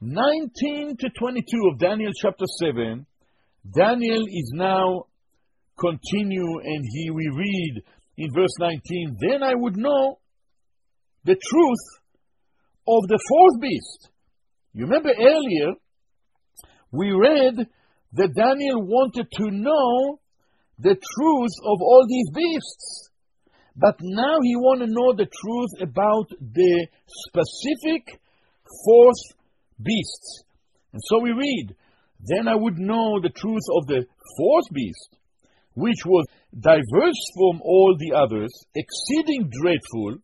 [0.00, 3.06] 19 to 22 of Daniel chapter 7,
[3.74, 5.04] Daniel is now
[5.78, 7.82] continue and he we read
[8.16, 10.18] in verse 19, then I would know
[11.24, 12.02] the truth
[12.88, 14.08] of the fourth beast.
[14.72, 15.74] You remember earlier
[16.92, 17.66] we read
[18.12, 20.20] that Daniel wanted to know
[20.78, 23.10] the truth of all these beasts.
[23.76, 26.86] But now he want to know the truth about the
[27.28, 28.20] specific
[28.84, 29.22] fourth
[29.82, 30.44] beasts.
[30.92, 31.74] And so we read,
[32.20, 34.06] Then I would know the truth of the
[34.38, 35.16] fourth beast,
[35.74, 36.24] which was
[36.58, 40.22] diverse from all the others, exceeding dreadful,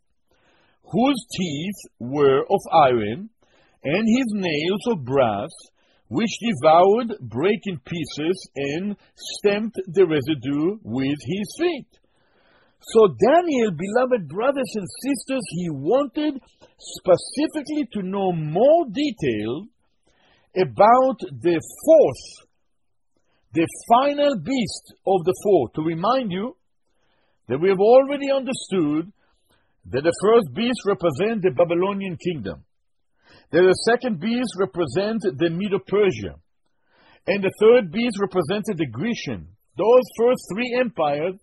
[0.91, 3.29] whose teeth were of iron,
[3.85, 5.51] and his nails of brass,
[6.13, 11.89] which devoured, brake in pieces, and stamped the residue with his feet.
[12.83, 16.39] So Daniel, beloved brothers and sisters, he wanted
[16.79, 19.65] specifically to know more detail
[20.55, 22.49] about the fourth,
[23.55, 25.71] the final beast of the four.
[25.77, 26.57] To remind you
[27.49, 29.11] that we have already understood
[29.87, 32.65] that the first beast represents the Babylonian kingdom.
[33.53, 36.37] The second beast represented the Medo-Persia.
[37.27, 39.47] And the third beast represented the Grecian.
[39.77, 41.35] Those first three empires,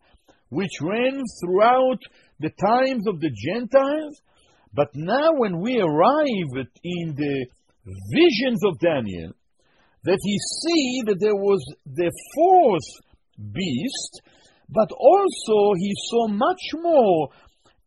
[0.50, 2.00] which ran throughout
[2.40, 4.20] the times of the Gentiles,
[4.74, 7.46] but now when we arrive in the
[8.12, 9.34] visions of Daniel,
[10.04, 14.22] that he see that there was the fourth beast,
[14.68, 17.30] but also he saw much more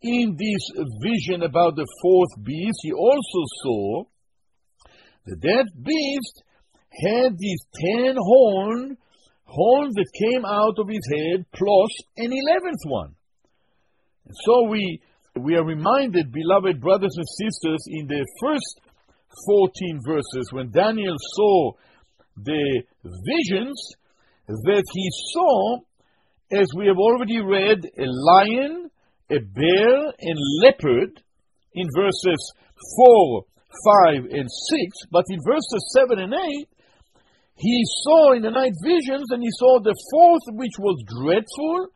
[0.01, 2.79] in this vision about the fourth beast.
[2.83, 4.05] He also saw
[5.27, 6.43] the dead beast
[6.91, 8.97] had these ten horn,
[9.45, 13.15] horns that came out of his head, plus an eleventh one.
[14.27, 15.01] And so we,
[15.37, 18.81] we are reminded, beloved brothers and sisters, in the first
[19.47, 21.73] 14 verses, when Daniel saw
[22.37, 23.95] the visions,
[24.47, 25.79] that he saw,
[26.53, 28.91] as we have already read, a lion,
[29.31, 31.23] a bear, and leopard
[31.75, 32.53] in verses
[32.97, 33.45] 4
[34.13, 36.69] 5 and 6, but in verses 7 and 8,
[37.57, 41.89] he saw in the night visions, and he saw the fourth, which was dreadful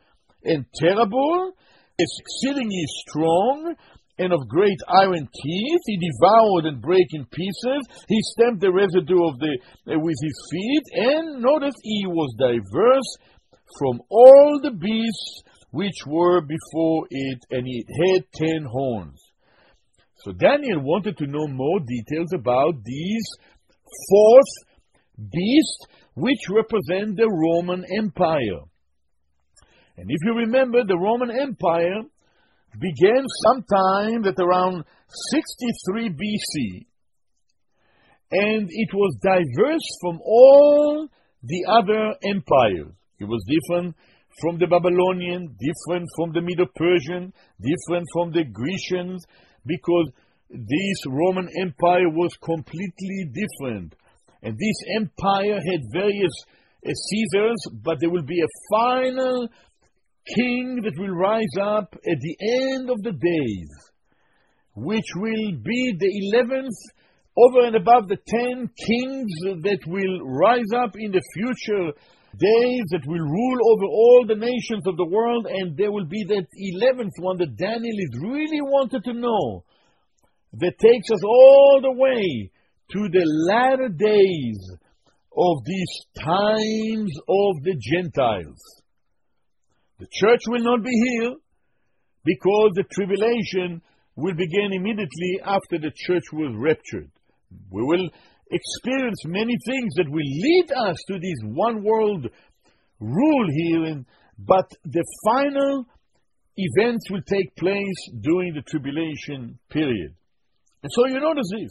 [0.45, 1.53] and terrible,
[1.99, 3.75] exceedingly strong,
[4.19, 5.83] and of great iron teeth.
[5.87, 7.83] He devoured and brake in pieces.
[8.09, 9.59] He stamped the residue of the
[9.93, 13.17] uh, with his feet, and notice he was diverse
[13.79, 19.21] from all the beasts which were before it, and it had ten horns.
[20.19, 23.25] So Daniel wanted to know more details about these
[24.11, 24.53] fourth
[25.33, 28.63] beasts which represent the Roman Empire.
[29.97, 32.03] And if you remember, the Roman Empire
[32.79, 34.85] began sometime at around
[35.31, 36.87] 63 BC,
[38.31, 41.09] and it was diverse from all
[41.43, 42.93] the other empires.
[43.19, 43.95] It was different
[44.43, 49.25] from the Babylonian, different from the Medo-Persian, different from the Grecians,
[49.67, 50.11] because
[50.51, 53.95] this Roman Empire was completely different.
[54.43, 56.33] And this empire had various
[56.87, 59.49] uh, Caesars, but there will be a final
[60.35, 63.69] king that will rise up at the end of the days,
[64.75, 66.75] which will be the eleventh
[67.37, 69.31] over and above the ten kings
[69.63, 71.93] that will rise up in the future
[72.39, 76.25] days that will rule over all the nations of the world, and there will be
[76.29, 79.65] that eleventh one that Daniel is really wanted to know,
[80.55, 82.51] that takes us all the way
[82.93, 84.71] to the latter days
[85.37, 88.63] of these times of the Gentiles.
[89.99, 91.35] The church will not be here
[92.25, 93.83] because the tribulation
[94.15, 97.11] will begin immediately after the church was raptured.
[97.71, 98.09] We will
[98.51, 102.27] experience many things that will lead us to this one world
[103.01, 104.05] rule here,
[104.39, 105.87] but the final
[106.57, 110.15] events will take place during the tribulation period.
[110.83, 111.71] And so you notice this.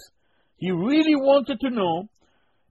[0.58, 2.10] He really wanted to know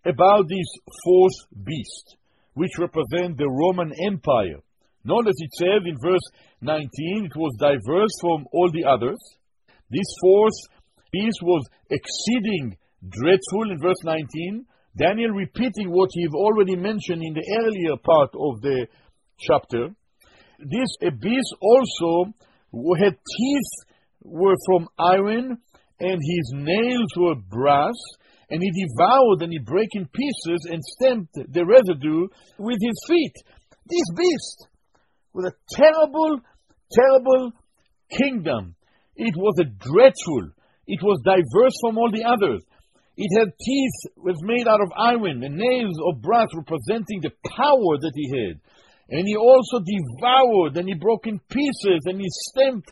[0.05, 0.67] about this
[1.05, 2.17] fourth beast,
[2.55, 4.61] which represent the Roman Empire.
[5.05, 6.23] Notice it says in verse
[6.61, 9.19] 19, it was diverse from all the others.
[9.91, 10.55] This fourth
[11.13, 12.77] beast was exceeding
[13.09, 14.67] dreadful in verse 19.
[14.97, 18.87] Daniel repeating what he already mentioned in the earlier part of the
[19.39, 19.89] chapter.
[20.59, 22.33] This beast also
[22.99, 23.73] had teeth
[24.23, 25.59] were from iron,
[26.01, 27.95] and his nails were brass,
[28.51, 32.29] and he devoured and he broke in pieces and stamped the residue
[32.59, 33.35] with his feet.
[33.87, 34.69] This beast
[35.33, 36.41] was a terrible,
[36.93, 37.53] terrible
[38.11, 38.77] kingdom.
[39.17, 40.53] It was a dreadful.
[40.87, 42.63] It was diverse from all the others.
[43.17, 47.99] It had teeth was made out of iron and nails of brass representing the power
[48.01, 48.61] that he had.
[49.09, 52.91] And he also devoured and he broke in pieces and he stamped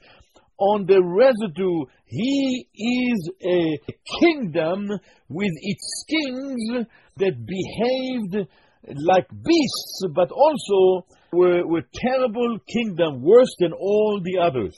[0.58, 1.84] on the residue.
[2.06, 3.78] He is a
[4.20, 4.88] kingdom
[5.28, 8.48] with its kings that behaved
[8.86, 14.76] like beasts, but also were, were terrible kingdom, worse than all the others.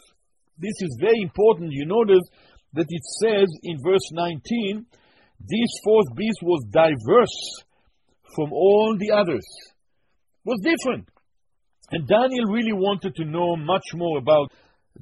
[0.58, 1.72] This is very important.
[1.72, 2.22] You notice
[2.74, 4.86] that it says in verse 19,
[5.40, 7.64] this fourth beast was diverse
[8.34, 9.46] from all the others,
[10.44, 11.08] was different.
[11.90, 14.50] And Daniel really wanted to know much more about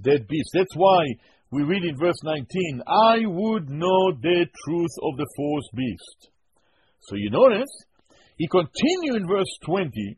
[0.03, 0.51] that beast.
[0.55, 1.07] That's why
[1.51, 6.31] we read in verse 19, I would know the truth of the fourth beast.
[7.03, 7.71] So you notice,
[8.37, 10.17] he continued in verse 20,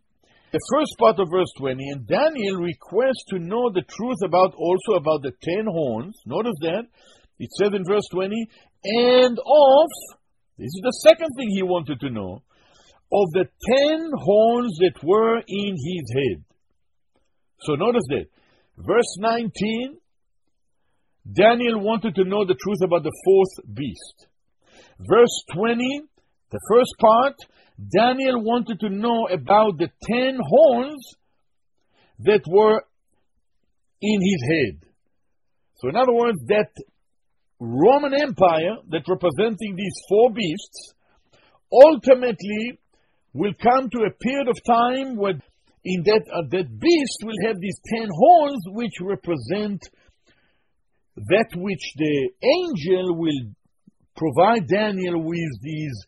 [0.53, 4.93] the first part of verse 20, and Daniel requests to know the truth about also
[4.95, 6.15] about the ten horns.
[6.25, 6.85] Notice that.
[7.41, 8.47] It says in verse 20,
[8.85, 9.89] and of,
[10.59, 12.43] this is the second thing he wanted to know,
[13.12, 16.45] of the ten horns that were in his head.
[17.61, 18.26] So notice that.
[18.76, 19.97] Verse 19,
[21.32, 24.26] Daniel wanted to know the truth about the fourth beast.
[24.99, 26.03] Verse 20,
[26.51, 27.35] the first part,
[27.78, 31.14] Daniel wanted to know about the ten horns
[32.20, 32.82] that were
[34.01, 34.89] in his head.
[35.76, 36.70] So, in other words, that
[37.65, 40.93] Roman Empire that representing these four beasts
[41.73, 42.79] ultimately
[43.33, 45.41] will come to a period of time where
[45.85, 49.83] in that uh, that beast will have these ten horns which represent
[51.17, 53.55] that which the angel will
[54.17, 56.07] provide Daniel with these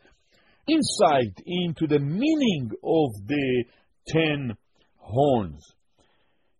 [0.68, 3.64] insight into the meaning of the
[4.08, 4.56] ten
[4.96, 5.64] horns.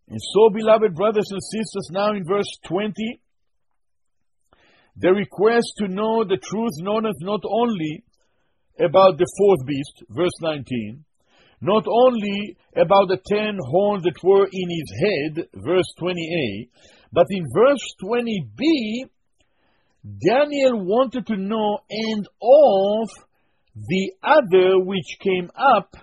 [0.09, 3.21] And so, beloved brothers and sisters, now in verse 20,
[4.97, 8.05] the request to know the truth knoweth not only
[8.79, 11.05] about the fourth beast, verse 19,
[11.61, 16.69] not only about the ten horns that were in his head, verse 20a,
[17.13, 19.09] but in verse 20b,
[20.27, 23.09] Daniel wanted to know and of
[23.75, 25.95] the other which came up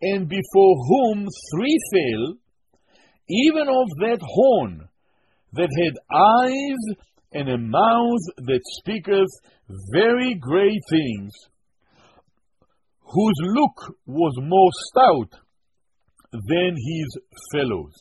[0.00, 2.34] and before whom three fell,
[3.28, 4.88] even of that horn
[5.52, 6.96] that had eyes
[7.32, 9.28] and a mouth that speaketh
[9.92, 11.32] very great things,
[13.00, 15.40] whose look was more stout
[16.32, 17.18] than his
[17.52, 17.92] fellows.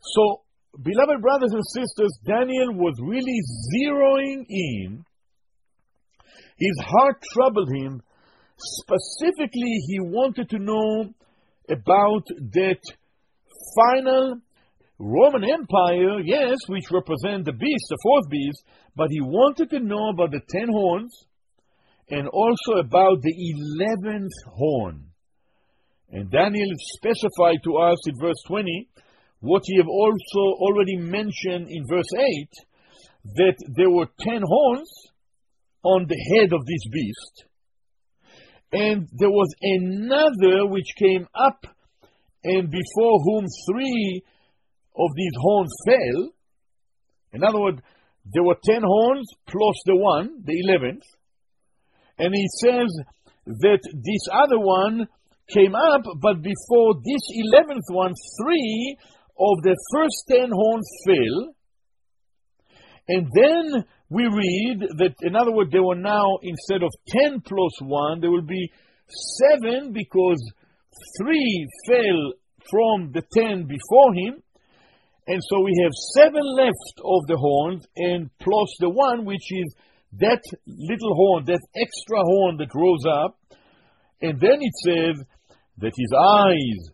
[0.00, 0.42] So,
[0.82, 3.40] beloved brothers and sisters, Daniel was really
[3.74, 5.04] zeroing in.
[6.58, 8.02] His heart troubled him
[8.64, 11.12] Specifically, he wanted to know
[11.68, 12.80] about that
[13.76, 14.40] final
[15.04, 18.62] Roman Empire, yes, which represent the beast, the fourth beast,
[18.94, 21.12] but he wanted to know about the ten horns
[22.08, 25.06] and also about the eleventh horn.
[26.10, 28.88] And Daniel specified to us in verse 20
[29.40, 32.48] what he have also already mentioned in verse 8
[33.34, 34.88] that there were ten horns
[35.82, 37.46] on the head of this beast
[38.72, 41.66] and there was another which came up,
[42.42, 44.22] and before whom three
[44.96, 46.30] of these horns fell.
[47.32, 47.80] In other words,
[48.24, 51.02] there were ten horns plus the one, the eleventh.
[52.18, 52.88] And he says
[53.46, 55.08] that this other one
[55.48, 58.12] came up, but before this eleventh one,
[58.42, 58.96] three
[59.38, 61.54] of the first ten horns fell.
[63.08, 67.72] And then we read that, in other words, there were now, instead of 10 plus
[67.80, 68.70] 1, there will be
[69.58, 70.40] 7 because
[71.20, 72.32] 3 fell
[72.70, 74.42] from the 10 before him.
[75.26, 79.74] And so we have 7 left of the horns, and plus the 1, which is
[80.18, 83.38] that little horn, that extra horn that rose up.
[84.20, 85.24] And then it says
[85.78, 86.90] that his eyes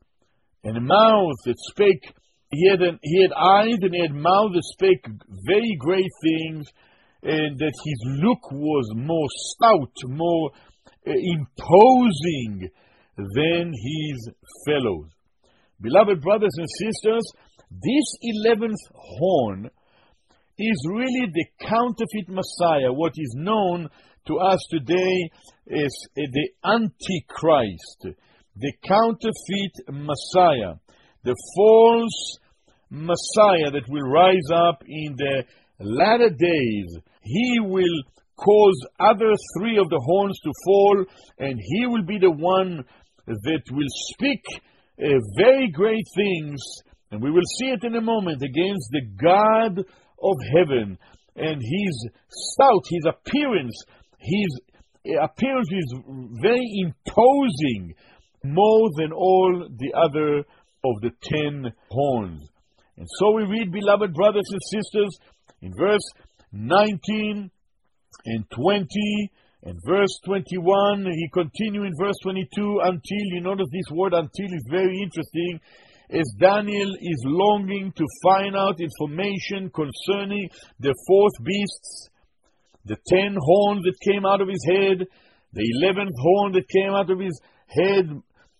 [0.64, 2.12] and mouth that spake,
[2.50, 5.04] he had, an, he had eyes and he had mouth that spake
[5.46, 6.66] very great things
[7.22, 10.50] and that his look was more stout, more
[11.06, 12.70] uh, imposing
[13.16, 14.30] than his
[14.66, 15.08] fellows.
[15.80, 17.24] Beloved brothers and sisters,
[17.70, 19.70] this eleventh horn
[20.58, 23.88] is really the counterfeit Messiah, what is known
[24.26, 25.30] to us today
[25.70, 28.16] as the Antichrist,
[28.56, 30.74] the counterfeit Messiah,
[31.24, 32.38] the false
[32.90, 35.44] Messiah that will rise up in the
[35.80, 36.96] latter days.
[37.22, 38.02] He will
[38.36, 41.04] cause other three of the horns to fall,
[41.38, 42.84] and he will be the one
[43.26, 44.42] that will speak
[45.00, 45.06] uh,
[45.36, 46.60] very great things,
[47.10, 50.98] and we will see it in a moment, against the God of heaven.
[51.36, 53.82] And his stout, his appearance,
[54.18, 54.60] his
[55.22, 55.94] appearance is
[56.42, 57.94] very imposing,
[58.44, 62.48] more than all the other of the ten horns.
[62.96, 65.18] And so we read, beloved brothers and sisters,
[65.62, 66.02] in verse
[66.52, 67.50] 19
[68.24, 69.32] and 20
[69.62, 74.66] and verse 21, he continues in verse 22 until, you notice this word until is
[74.70, 75.60] very interesting,
[76.10, 80.48] as Daniel is longing to find out information concerning
[80.80, 82.08] the fourth beasts,
[82.84, 85.06] the ten horns that came out of his head,
[85.52, 87.38] the eleventh horn that came out of his
[87.68, 88.08] head,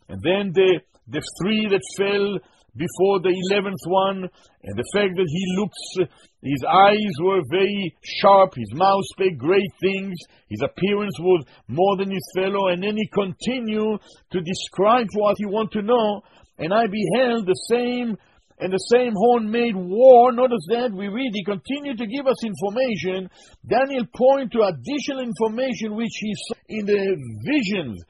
[0.09, 2.39] and then the, the three that fell
[2.77, 4.29] before the eleventh one,
[4.63, 9.73] and the fact that he looks, his eyes were very sharp, his mouth spake great
[9.81, 10.15] things,
[10.49, 13.99] his appearance was more than his fellow, and then he continued
[14.31, 16.23] to describe what he wanted to know,
[16.59, 18.17] and I beheld the same
[18.61, 20.33] and the same horn made war.
[20.33, 23.31] Notice that we read, he continued to give us information.
[23.69, 28.03] Daniel point to additional information which he saw in the visions.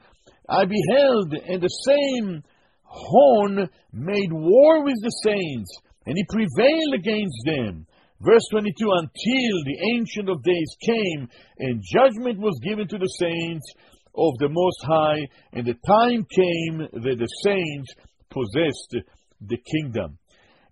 [0.49, 2.43] I beheld, and the same
[2.83, 5.69] horn made war with the saints,
[6.07, 7.85] and he prevailed against them.
[8.21, 11.29] Verse 22 Until the Ancient of Days came,
[11.59, 13.71] and judgment was given to the saints
[14.15, 17.93] of the Most High, and the time came that the saints
[18.29, 18.95] possessed
[19.41, 20.17] the kingdom.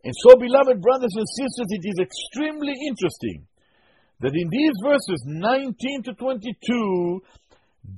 [0.03, 3.47] And so, beloved brothers and sisters, it is extremely interesting
[4.19, 7.21] that in these verses 19 to 22,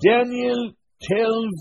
[0.03, 1.53] Daniel tells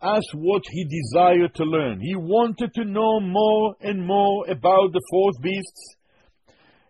[0.00, 2.00] us what he desired to learn.
[2.00, 5.96] He wanted to know more and more about the fourth beasts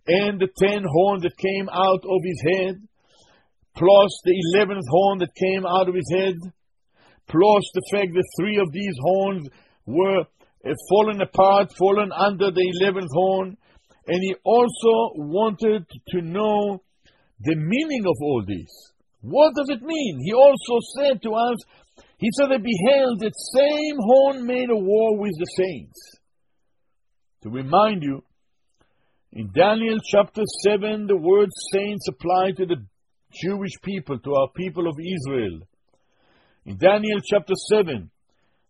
[0.07, 2.83] and the ten horns that came out of his head,
[3.77, 6.35] plus the eleventh horn that came out of his head,
[7.29, 9.49] plus the fact that three of these horns
[9.87, 10.25] were
[10.89, 13.57] fallen apart, fallen under the eleventh horn,
[14.07, 16.83] and he also wanted to know
[17.41, 18.71] the meaning of all this.
[19.21, 20.21] What does it mean?
[20.25, 21.57] He also said to us
[22.23, 25.99] he said they beheld that same horn made a war with the saints.
[27.43, 28.23] To remind you,
[29.33, 32.87] in Daniel chapter 7, the word saints apply to the
[33.33, 35.63] Jewish people, to our people of Israel.
[36.65, 38.09] In Daniel chapter 7,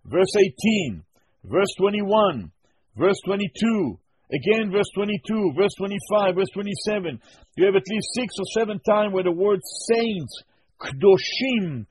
[0.07, 1.05] verse 18,
[1.45, 2.51] verse 21,
[2.97, 3.99] verse 22,
[4.33, 7.21] again verse 22, verse 25, verse 27,
[7.57, 10.43] you have at least six or seven times where the word saints,
[10.81, 11.87] kdoshim,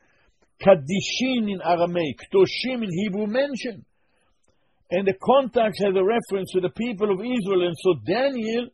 [0.62, 3.84] Kadishin in Aramaic, Toshim in Hebrew mentioned.
[4.92, 7.66] And the context has a reference to the people of Israel.
[7.66, 8.68] And so Daniel,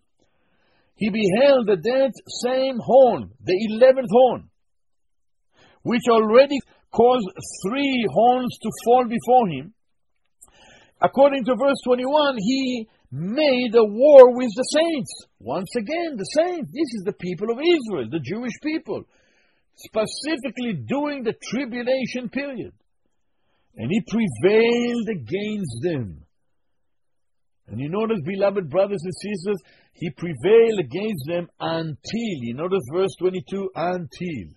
[0.95, 2.13] he beheld that that
[2.43, 4.49] same horn, the eleventh horn,
[5.83, 6.57] which already
[6.91, 7.29] caused
[7.67, 9.73] three horns to fall before him.
[11.01, 15.25] According to verse 21, he made a war with the saints.
[15.39, 16.71] Once again, the saints.
[16.71, 19.03] This is the people of Israel, the Jewish people
[19.77, 22.73] specifically during the tribulation period.
[23.75, 26.23] And he prevailed against them.
[27.67, 29.61] And you notice, beloved brothers and sisters,
[29.93, 31.97] he prevailed against them until,
[32.41, 34.55] you notice verse 22, until.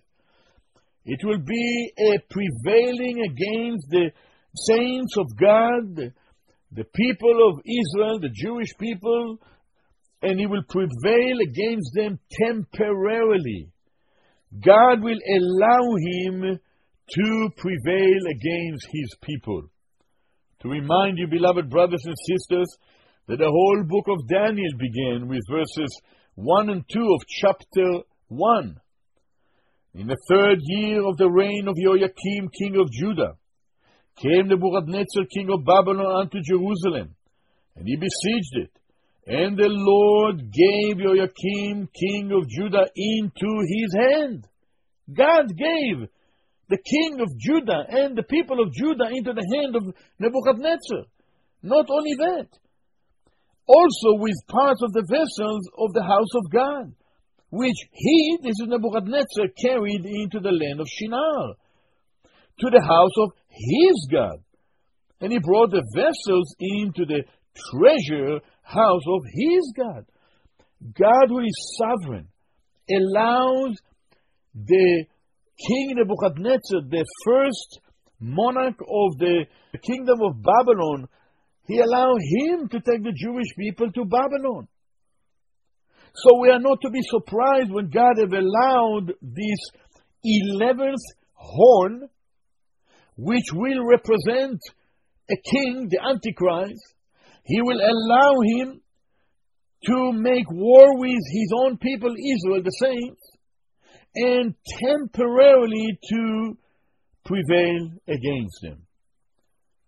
[1.05, 4.11] It will be a prevailing against the
[4.55, 6.13] saints of God,
[6.73, 9.39] the, people of Israel, the Jewish people,
[10.23, 13.71] and he will prevail against them temporarily.
[14.65, 16.59] God will allow him
[17.15, 19.63] to prevail against his people.
[20.63, 22.69] To remind you, beloved brothers and sisters,
[23.29, 26.01] that the whole book of Daniel began with verses
[26.35, 28.81] 1 and 2 of chapter 1.
[29.95, 33.37] In the third year of the reign of Jehoiakim, king of Judah,
[34.21, 37.15] came Nebuchadnezzar, king of Babylon, unto Jerusalem,
[37.77, 38.71] and he besieged it.
[39.27, 44.47] And the Lord gave Jehoiakim, king of Judah, into his hand.
[45.13, 46.09] God gave
[46.69, 51.07] the king of Judah and the people of Judah into the hand of Nebuchadnezzar.
[51.63, 52.49] Not only that,
[53.67, 56.93] also with parts of the vessels of the house of God,
[57.51, 61.55] which he, this is Nebuchadnezzar, carried into the land of Shinar,
[62.61, 64.39] to the house of his God.
[65.21, 67.25] And he brought the vessels into the
[67.71, 70.07] treasure house of his God.
[70.99, 72.29] God, who is sovereign,
[72.91, 73.77] allows
[74.55, 75.05] the
[75.69, 77.81] king Nebuchadnezzar, the first
[78.19, 79.45] monarch of the
[79.87, 81.07] kingdom of Babylon,
[81.67, 84.69] he allowed him to take the Jewish people to Babylon.
[86.15, 89.61] So we are not to be surprised when God have allowed this
[90.25, 91.01] eleventh
[91.35, 92.09] horn,
[93.21, 94.59] which will represent
[95.31, 96.95] a king, the Antichrist.
[97.45, 98.81] He will allow him
[99.87, 103.21] to make war with his own people, Israel, the saints,
[104.15, 106.59] and temporarily to
[107.25, 108.87] prevail against them.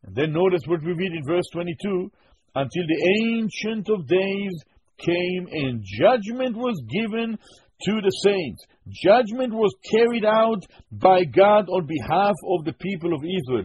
[0.05, 2.11] And then notice what we read in verse 22
[2.55, 4.53] until the Ancient of Days
[4.99, 7.39] came and judgment was given
[7.85, 8.65] to the saints.
[8.89, 13.65] Judgment was carried out by God on behalf of the people of Israel.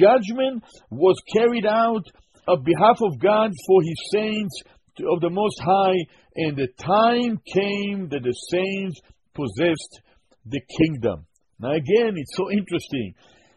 [0.00, 2.04] Judgment was carried out
[2.48, 4.62] on behalf of God for his saints
[5.00, 6.06] of the Most High,
[6.36, 9.00] and the time came that the saints
[9.34, 10.00] possessed
[10.46, 11.26] the kingdom.
[11.58, 13.14] Now, again, it's so interesting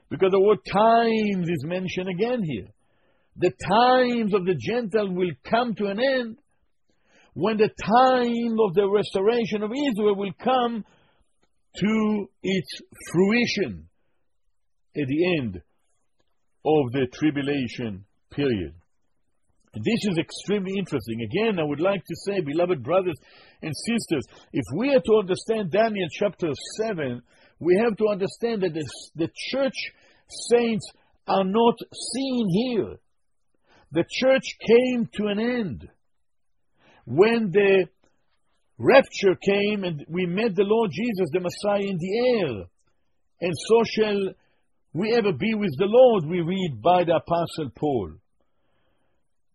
[0.09, 2.67] because the word times is mentioned again here.
[3.37, 6.37] The times of the Gentiles will come to an end
[7.35, 10.83] when the time of the restoration of Israel will come
[11.77, 12.81] to its
[13.11, 13.87] fruition
[14.95, 15.55] at the end
[16.65, 18.73] of the tribulation period.
[19.73, 21.19] This is extremely interesting.
[21.21, 23.17] Again, I would like to say, beloved brothers
[23.61, 24.23] and sisters,
[24.53, 27.21] if we are to understand Daniel chapter 7,
[27.59, 29.75] we have to understand that the, the church
[30.49, 30.89] saints
[31.27, 31.77] are not
[32.13, 32.95] seen here.
[33.91, 35.89] The church came to an end.
[37.05, 37.87] When the
[38.77, 42.65] rapture came and we met the Lord Jesus, the Messiah, in the air,
[43.41, 44.33] and so shall
[44.93, 48.13] we ever be with the Lord, we read by the Apostle Paul.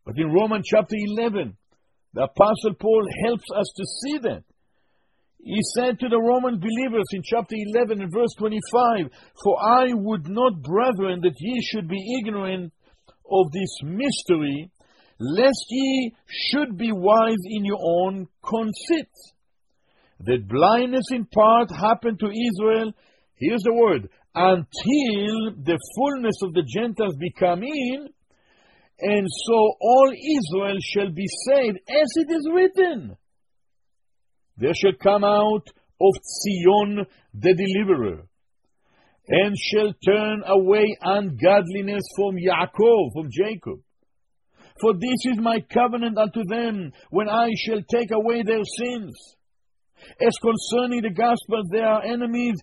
[0.04, 1.56] But in Romans chapter 11,
[2.14, 4.44] the Apostle Paul helps us to see that.
[5.42, 9.10] He said to the Roman believers in chapter 11 and verse 25,
[9.42, 12.72] For I would not, brethren, that ye should be ignorant
[13.30, 14.70] of this mystery,
[15.20, 19.12] lest ye should be wise in your own conceit.
[20.20, 22.92] That blindness in part happened to Israel,
[23.36, 28.08] here's the word, until the fullness of the Gentiles become in,
[29.00, 33.16] and so all Israel shall be saved, as it is written.
[34.56, 35.66] There shall come out
[36.00, 38.26] of Zion the deliverer,
[39.28, 43.80] and shall turn away ungodliness from Yaakov, from Jacob.
[44.80, 49.14] For this is my covenant unto them, when I shall take away their sins.
[50.20, 52.56] As concerning the gospel, they are enemies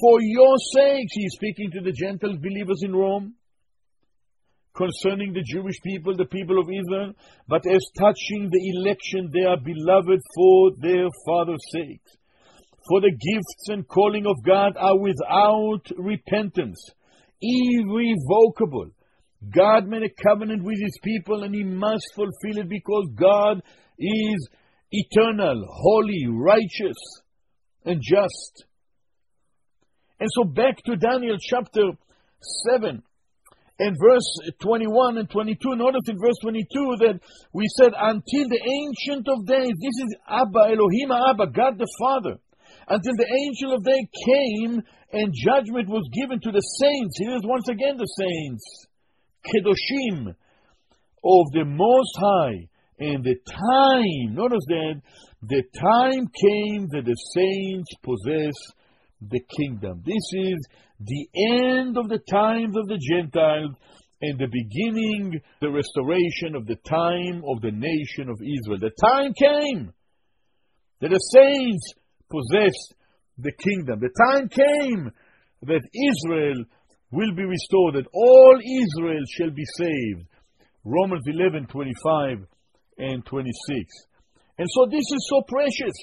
[0.00, 1.12] for your sakes.
[1.14, 3.34] He is speaking to the Gentile believers in Rome
[4.74, 7.12] concerning the Jewish people, the people of Israel,
[7.48, 12.00] but as touching the election, they are beloved for their Father's sake.
[12.88, 16.82] For the gifts and calling of God are without repentance,
[17.40, 18.90] irrevocable.
[19.50, 23.62] God made a covenant with his people and he must fulfill it because God
[23.98, 24.48] is
[24.90, 26.96] eternal, holy, righteous,
[27.84, 28.64] and just.
[30.20, 31.90] And so back to Daniel chapter
[32.70, 33.02] 7
[33.78, 36.64] and verse 21 and 22, notice in verse 22
[37.00, 37.20] that
[37.52, 42.38] we said, until the Ancient of Days, this is Abba, Elohim Abba, God the Father,
[42.86, 44.82] until the Ancient of Days came
[45.12, 47.18] and judgment was given to the saints.
[47.18, 48.86] Here is once again the saints,
[49.46, 50.34] Kedoshim,
[51.24, 52.68] of the Most High.
[52.98, 55.00] And the time, notice that,
[55.42, 58.54] the time came that the saints possess
[59.20, 60.02] the kingdom.
[60.04, 60.66] This is
[61.00, 63.74] the end of the times of the Gentiles
[64.20, 68.78] and the beginning, the restoration of the time of the nation of Israel.
[68.78, 69.92] The time came
[71.00, 71.94] that the saints
[72.30, 72.94] possessed
[73.38, 74.00] the kingdom.
[74.00, 75.10] The time came
[75.62, 76.64] that Israel
[77.12, 80.26] will be restored, that all Israel shall be saved.
[80.84, 82.38] Romans 11 25
[82.98, 83.52] and 26.
[84.58, 85.94] And so this is so precious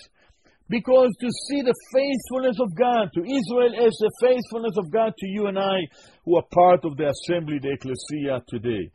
[0.69, 5.27] because to see the faithfulness of God to Israel as the faithfulness of God to
[5.27, 5.81] you and I,
[6.25, 8.91] who are part of the assembly, the ecclesia today.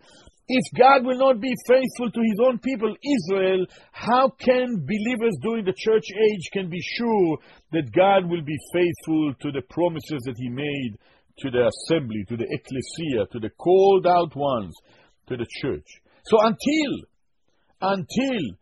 [0.46, 5.64] If God will not be faithful to his own people, Israel, how can believers during
[5.64, 7.38] the church age can be sure
[7.72, 10.98] that God will be faithful to the promises that he made
[11.39, 14.74] to the assembly, to the ecclesia, to the called out ones,
[15.28, 15.87] to the church?
[16.26, 17.07] So until,
[17.80, 18.57] until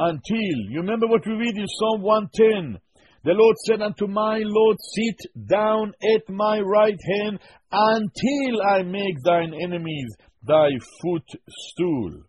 [0.00, 2.80] until, you remember what we read in Psalm 110?
[3.22, 7.38] The Lord said unto my Lord, Sit down at my right hand
[7.70, 10.08] until I make thine enemies
[10.42, 10.70] thy
[11.02, 12.24] footstool.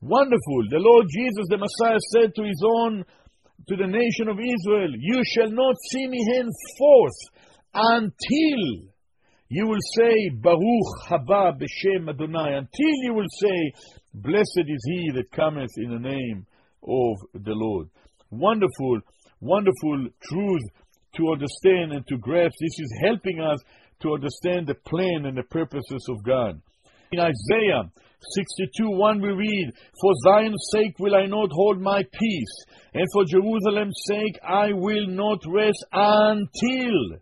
[0.00, 0.62] Wonderful.
[0.70, 3.04] The Lord Jesus, the Messiah, said to his own,
[3.68, 7.20] to the nation of Israel, You shall not see me henceforth
[7.74, 8.88] until
[9.48, 13.72] you will say, Baruch haba b'shem Adonai, until you will say,
[14.14, 16.46] Blessed is he that cometh in the name
[16.82, 17.88] of the Lord.
[18.30, 19.00] Wonderful,
[19.40, 20.62] wonderful truth
[21.16, 22.54] to understand and to grasp.
[22.60, 23.58] This is helping us
[24.00, 26.60] to understand the plan and the purposes of God.
[27.12, 27.90] In Isaiah
[28.36, 32.64] 62 1 we read, For Zion's sake will I not hold my peace,
[32.94, 37.18] and for Jerusalem's sake I will not rest until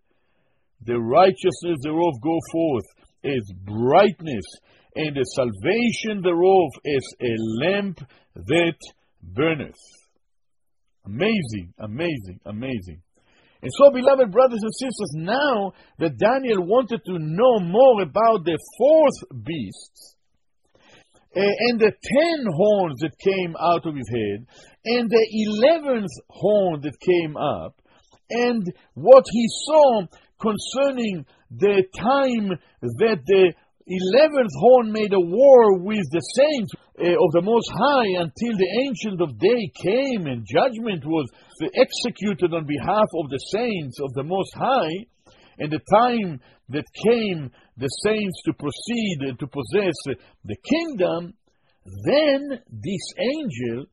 [0.85, 2.85] the righteousness thereof go forth
[3.25, 4.45] as brightness,
[4.97, 8.01] and the salvation thereof as a lamp
[8.35, 8.79] that
[9.23, 9.75] burneth.
[11.07, 13.03] Amazing, amazing, amazing.
[13.63, 18.59] And so, beloved brothers and sisters, now that Daniel wanted to know more about the
[18.79, 20.17] fourth beast,
[21.37, 24.47] uh, and the ten horns that came out of his head,
[24.85, 27.81] and the eleventh horn that came up,
[28.31, 28.65] and
[28.95, 30.07] what he saw
[30.41, 32.49] concerning the time
[32.81, 33.53] that the
[33.87, 38.71] eleventh horn made a war with the saints uh, of the Most High until the
[38.87, 41.29] Ancient of Day came and judgment was
[41.75, 45.07] executed on behalf of the saints of the Most High,
[45.59, 49.95] and the time that came the saints to proceed to possess
[50.45, 51.35] the kingdom,
[52.05, 53.87] then this angel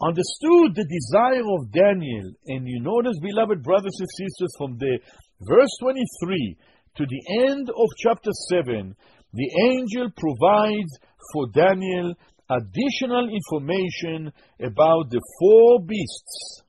[0.00, 2.32] understood the desire of Daniel.
[2.46, 4.98] And you notice, beloved brothers and sisters, from the
[5.42, 6.56] verse 23
[6.96, 8.94] to the end of chapter 7,
[9.32, 10.92] the angel provides
[11.32, 12.14] for Daniel
[12.50, 16.62] additional information about the four beasts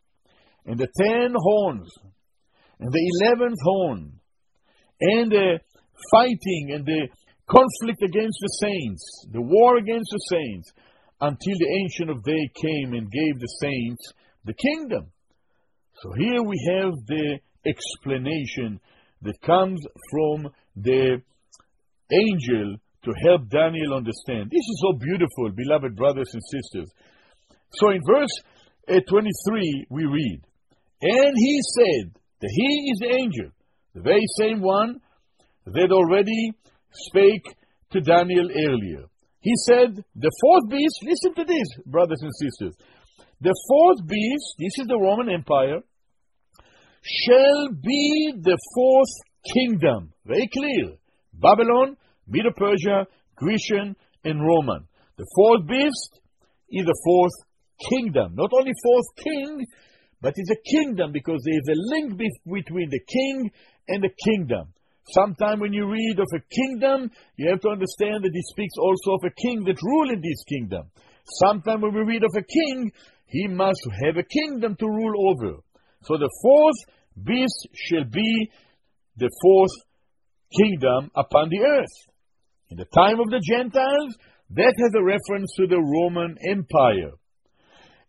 [0.65, 1.89] and the ten horns
[2.79, 4.19] and the eleventh horn
[5.01, 5.59] and the
[6.11, 7.07] fighting and the
[7.49, 10.71] conflict against the saints, the war against the saints,
[11.21, 14.13] until the Ancient of Day came and gave the saints
[14.45, 15.11] the kingdom.
[16.01, 18.79] So here we have the explanation
[19.21, 21.21] that comes from the
[22.11, 24.49] angel to help Daniel understand.
[24.49, 26.89] This is so beautiful, beloved brothers and sisters.
[27.73, 28.31] So in verse
[28.87, 30.41] uh, 23, we read,
[31.01, 33.51] And he said, that he is the angel,
[33.93, 35.01] the very same one
[35.65, 36.53] that already
[36.91, 37.45] spake
[37.91, 39.05] to Daniel earlier.
[39.41, 42.75] He said, The fourth beast, listen to this, brothers and sisters.
[43.41, 45.79] The fourth beast, this is the Roman Empire,
[47.01, 49.15] shall be the fourth
[49.53, 50.13] kingdom.
[50.25, 50.97] Very clear.
[51.33, 51.95] Babylon,
[52.27, 54.87] Medo Persia, Grecian, and Roman.
[55.17, 56.19] The fourth beast
[56.69, 57.31] is the fourth
[57.89, 58.35] kingdom.
[58.35, 59.65] Not only fourth king,
[60.21, 63.51] but it's a kingdom because there is a link between the king
[63.87, 64.73] and the kingdom.
[65.13, 69.13] Sometime when you read of a kingdom, you have to understand that he speaks also
[69.13, 70.91] of a king that rule in this kingdom.
[71.41, 72.91] Sometimes when we read of a king,
[73.25, 75.57] he must have a kingdom to rule over.
[76.03, 76.79] So the fourth
[77.23, 78.51] beast shall be
[79.17, 79.75] the fourth
[80.57, 82.13] kingdom upon the earth.
[82.69, 84.15] In the time of the Gentiles,
[84.51, 87.13] that has a reference to the Roman Empire.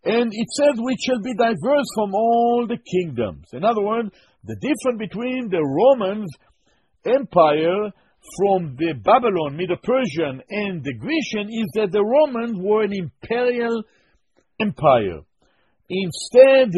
[0.04, 3.48] And it says, which shall be diverse from all the kingdoms.
[3.52, 4.08] In other words,
[4.44, 6.30] the difference between the Romans
[7.06, 7.90] Empire
[8.36, 13.82] from the Babylon, Medo-Persian, and the Grecian is that the Romans were an imperial
[14.60, 15.20] empire.
[15.88, 16.68] Instead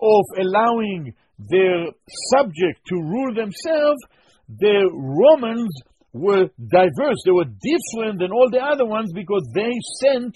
[0.00, 1.86] of allowing their
[2.32, 4.00] subject to rule themselves,
[4.48, 5.68] the Romans
[6.12, 7.20] were diverse.
[7.24, 10.34] They were different than all the other ones because they sent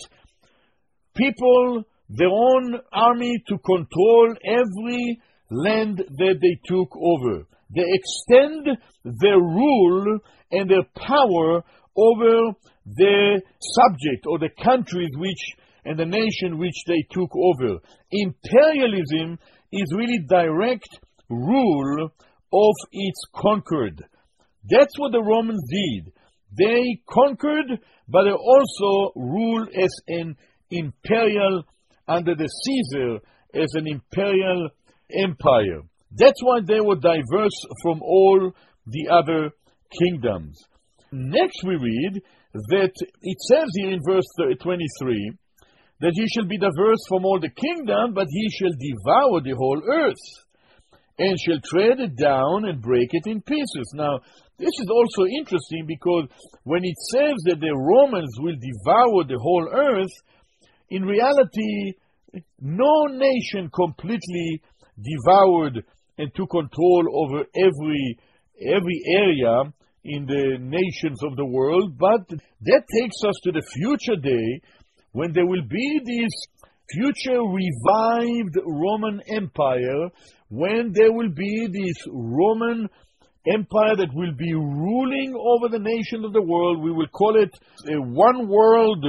[1.17, 5.21] people, their own army, to control every
[5.51, 7.47] land that they took over.
[7.75, 8.69] They extend
[9.05, 10.19] their rule
[10.51, 11.65] and their power
[11.97, 12.57] over
[12.87, 15.43] the subject or the countries which
[15.85, 17.79] and the nation which they took over.
[18.11, 19.39] Imperialism
[19.73, 20.89] is really direct
[21.29, 22.11] rule
[22.53, 24.05] of its conquered.
[24.69, 26.13] That's what the Romans did.
[26.57, 30.37] They conquered, but they also ruled as an
[30.71, 31.65] imperial
[32.07, 33.19] under the Caesar
[33.55, 34.69] as an imperial
[35.17, 35.83] empire.
[36.15, 38.53] That's why they were diverse from all
[38.87, 39.51] the other
[39.99, 40.59] kingdoms.
[41.11, 42.93] Next, we read that
[43.23, 44.27] it says here in verse
[44.61, 45.33] 23
[46.01, 49.81] that he shall be diverse from all the kingdom, but he shall devour the whole
[49.87, 50.25] earth,
[51.19, 53.93] and shall tread it down and break it in pieces.
[53.95, 54.21] Now,
[54.59, 56.29] this is also interesting because
[56.65, 60.13] when it says that the Romans will devour the whole earth,
[60.91, 61.95] in reality,
[62.61, 64.63] no nation completely
[65.01, 65.85] devoured
[66.19, 68.19] and took control over every
[68.61, 69.73] every area
[70.05, 74.61] in the nations of the world, but that takes us to the future day
[75.13, 76.33] when there will be this
[76.91, 80.11] future revived Roman Empire,
[80.49, 82.89] when there will be this Roman
[83.47, 86.83] empire that will be ruling over the nations of the world.
[86.83, 87.51] We will call it
[87.89, 89.05] a one world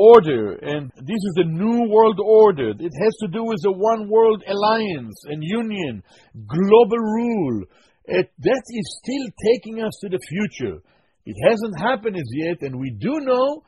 [0.00, 2.70] order, and this is the new world order.
[2.70, 6.02] It has to do with a one world alliance and union,
[6.46, 7.64] global rule.
[8.06, 10.78] It, that is still taking us to the future.
[11.26, 13.62] It hasn't happened as yet, and we do know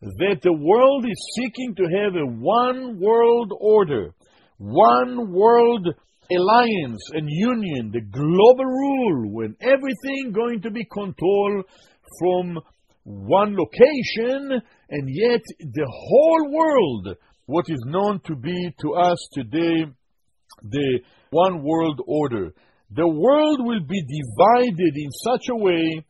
[0.00, 4.14] that the world is seeking to have a one world order,
[4.56, 5.86] one world
[6.32, 11.64] alliance and union, the global rule, when everything going to be controlled
[12.18, 12.58] from
[13.04, 17.16] one location, and yet the whole world,
[17.46, 19.86] what is known to be to us today
[20.62, 22.52] the one world order.
[22.90, 26.04] The world will be divided in such a way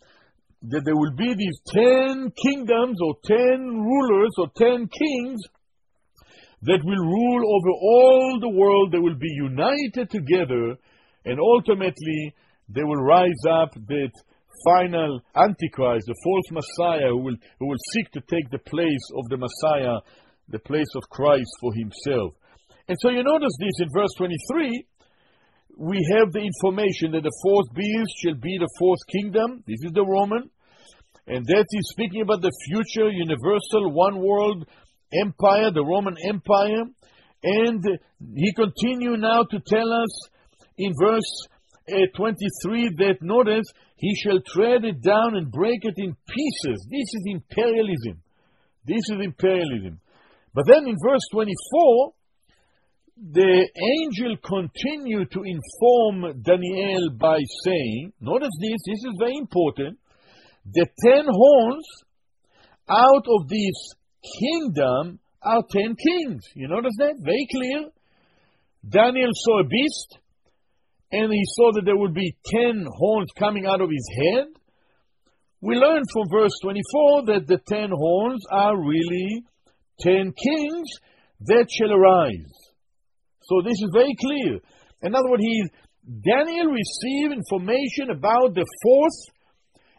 [0.63, 5.41] that there will be these ten kingdoms or ten rulers or ten kings
[6.63, 8.93] that will rule over all the world.
[8.93, 10.77] They will be united together,
[11.25, 12.35] and ultimately
[12.69, 14.13] they will rise up that
[14.65, 19.29] final Antichrist, the false Messiah, who will, who will seek to take the place of
[19.29, 19.99] the Messiah,
[20.49, 22.35] the place of Christ for himself.
[22.89, 24.85] And so you notice this in verse 23.
[25.79, 29.63] We have the information that the fourth beast shall be the fourth kingdom.
[29.67, 30.51] This is the Roman.
[31.27, 34.67] And that is speaking about the future universal one world
[35.13, 36.85] empire, the Roman Empire.
[37.43, 37.85] And
[38.35, 40.29] he continued now to tell us
[40.77, 41.47] in verse
[42.15, 43.67] 23 that notice,
[43.97, 46.87] he shall tread it down and break it in pieces.
[46.91, 48.23] This is imperialism.
[48.87, 50.01] This is imperialism.
[50.55, 52.13] But then in verse 24,
[53.33, 59.99] the angel continued to inform Daniel by saying, notice this, this is very important,
[60.65, 61.87] the ten horns
[62.89, 63.95] out of this
[64.41, 66.45] kingdom are ten kings.
[66.55, 67.15] You notice that?
[67.21, 67.91] Very clear.
[68.89, 70.19] Daniel saw a beast,
[71.13, 74.47] and he saw that there would be ten horns coming out of his head.
[75.61, 79.45] We learn from verse 24 that the ten horns are really
[80.01, 80.89] ten kings
[81.47, 82.53] that shall arise.
[83.43, 84.61] So this is very clear.
[85.03, 85.65] In other words, he,
[86.25, 89.21] Daniel received information about the fourth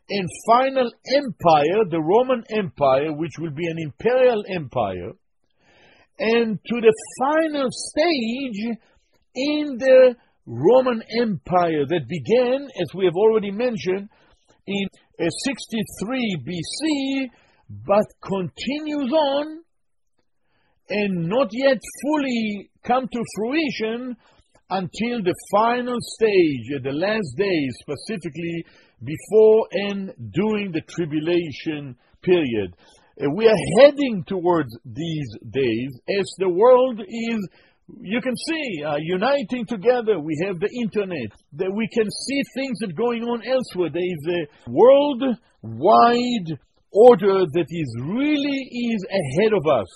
[0.09, 5.11] and final empire, the Roman Empire, which will be an imperial empire,
[6.19, 8.77] and to the final stage
[9.35, 10.15] in the
[10.45, 14.09] Roman Empire that began, as we have already mentioned,
[14.67, 14.87] in
[15.19, 17.29] 63 BC,
[17.85, 19.61] but continues on
[20.89, 24.15] and not yet fully come to fruition
[24.69, 28.65] until the final stage, at the last days, specifically
[29.03, 32.73] before and during the tribulation period.
[33.21, 37.49] Uh, we are heading towards these days as the world is
[38.01, 40.19] you can see uh, uniting together.
[40.19, 41.31] We have the internet.
[41.53, 43.89] That we can see things that are going on elsewhere.
[43.91, 46.59] There is a worldwide
[46.91, 48.59] order that is really
[48.93, 49.87] is ahead of us.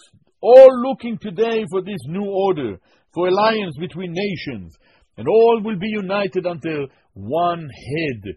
[0.41, 2.77] All looking today for this new order,
[3.13, 4.75] for alliance between nations,
[5.17, 8.35] and all will be united under one head.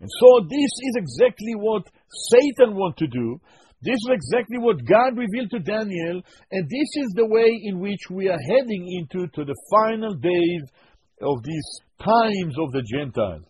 [0.00, 1.84] And so this is exactly what
[2.30, 3.40] Satan wants to do.
[3.84, 8.08] This is exactly what God revealed to Daniel, and this is the way in which
[8.10, 10.62] we are heading into to the final days
[11.20, 13.44] of these times of the Gentiles.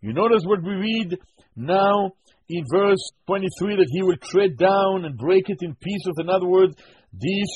[0.00, 1.18] You notice what we read
[1.56, 2.12] now
[2.48, 6.14] in verse 23 that he will tread down and break it in pieces.
[6.18, 6.74] In other words,
[7.12, 7.48] this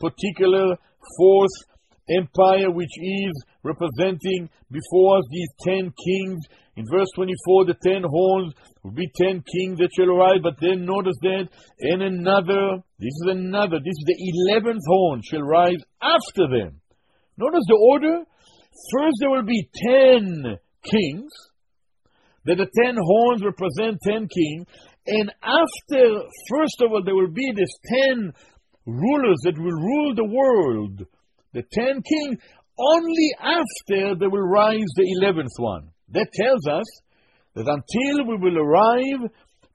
[0.00, 0.76] particular
[1.16, 1.56] fourth
[2.10, 3.32] empire, which is
[3.68, 6.40] representing before us these ten kings,
[6.76, 10.84] in verse 24, the ten horns will be ten kings that shall arise, but then
[10.84, 11.48] notice that,
[11.80, 16.80] and another, this is another, this is the eleventh horn shall rise after them.
[17.36, 18.24] Notice the order.
[18.94, 21.32] First there will be ten kings,
[22.44, 24.66] that the ten horns represent ten kings,
[25.06, 28.32] and after, first of all, there will be these ten
[28.86, 31.02] rulers that will rule the world,
[31.52, 32.38] the ten kings,
[32.78, 35.90] only after there will rise the eleventh one.
[36.10, 36.86] That tells us
[37.54, 39.30] that until we will arrive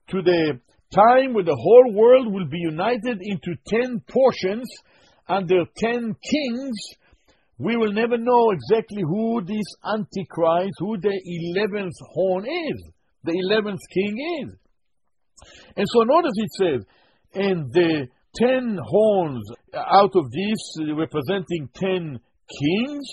[0.08, 0.60] to the
[0.94, 4.68] time where the whole world will be united into ten portions
[5.28, 6.78] under ten kings,
[7.58, 12.84] we will never know exactly who this Antichrist, who the eleventh horn is,
[13.22, 14.56] the eleventh king is.
[15.76, 16.86] And so notice it says,
[17.34, 19.44] and the ten horns
[19.74, 22.20] out of these representing ten
[22.60, 23.06] kings,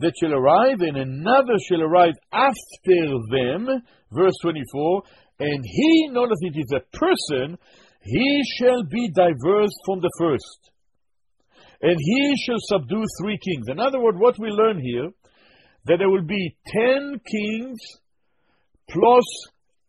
[0.00, 3.68] that shall arrive, and another shall arrive after them.
[4.10, 5.02] Verse 24.
[5.40, 7.58] And he, notice it is a person,
[8.02, 10.70] he shall be diverse from the first,
[11.80, 13.68] and he shall subdue three kings.
[13.68, 15.10] In other words, what we learn here,
[15.86, 17.78] that there will be ten kings
[18.88, 19.24] plus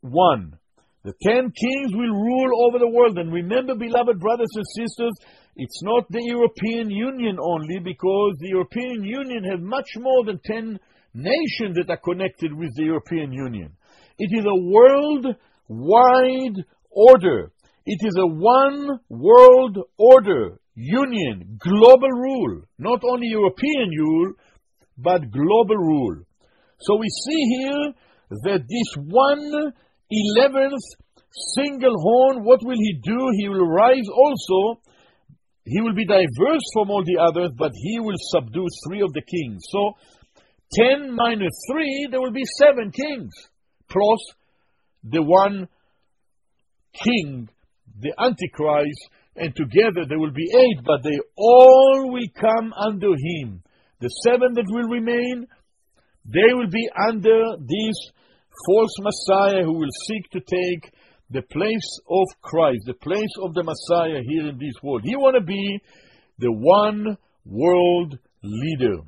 [0.01, 0.57] one.
[1.03, 3.17] The ten kings will rule over the world.
[3.17, 5.13] And remember, beloved brothers and sisters,
[5.55, 10.79] it's not the European Union only, because the European Union has much more than ten
[11.13, 13.71] nations that are connected with the European Union.
[14.17, 17.51] It is a world-wide order.
[17.85, 22.63] It is a one world order, union, global rule.
[22.79, 24.33] Not only European rule,
[24.97, 26.23] but global rule.
[26.79, 27.93] So we see here
[28.43, 29.73] that this one
[30.09, 30.81] eleventh
[31.55, 33.31] single horn, what will he do?
[33.37, 34.79] He will rise also.
[35.65, 39.21] He will be diverse from all the others, but he will subdue three of the
[39.21, 39.63] kings.
[39.69, 39.93] So,
[40.75, 43.31] 10 minus 3, there will be 7 kings,
[43.89, 44.19] plus
[45.03, 45.67] the one
[47.03, 47.49] king,
[47.99, 53.63] the Antichrist, and together there will be 8, but they all will come under him.
[53.99, 55.47] The 7 that will remain,
[56.25, 57.95] they will be under this
[58.67, 60.91] false Messiah who will seek to take
[61.33, 65.01] the place of Christ, the place of the Messiah here in this world.
[65.03, 65.79] He want to be
[66.39, 69.01] the one world leader.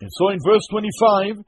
[0.00, 1.44] And so in verse 25,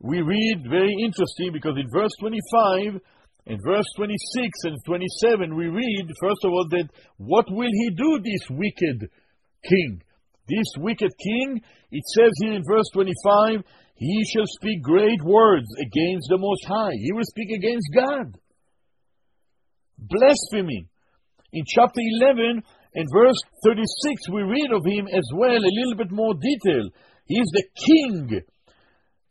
[0.00, 3.00] we read very interesting because in verse 25
[3.46, 6.88] in verse 26 and 27 we read first of all that
[7.18, 9.08] what will he do this wicked
[9.68, 10.02] king
[10.48, 11.60] this wicked king
[11.90, 13.62] it says here in verse 25
[13.96, 16.92] he shall speak great words against the Most High.
[17.00, 18.38] He will speak against God.
[19.98, 20.88] Blasphemy.
[21.52, 22.62] In chapter 11
[22.94, 26.90] and verse 36, we read of him as well, a little bit more detail.
[27.26, 28.40] He is the king.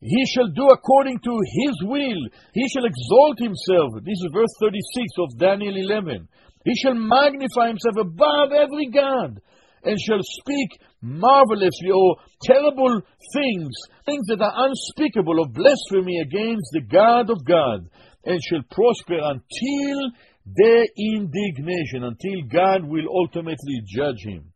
[0.02, 2.22] He shall do according to his will.
[2.54, 4.04] He shall exalt himself.
[4.04, 4.82] This is verse 36
[5.20, 6.28] of Daniel 11.
[6.66, 9.40] He shall magnify himself above every God
[9.84, 13.02] and shall speak marvelously or terrible
[13.34, 13.72] things,
[14.06, 17.90] things that are unspeakable of blasphemy against the God of God,
[18.26, 20.12] and shall prosper until
[20.46, 24.52] their indignation, until God will ultimately judge him.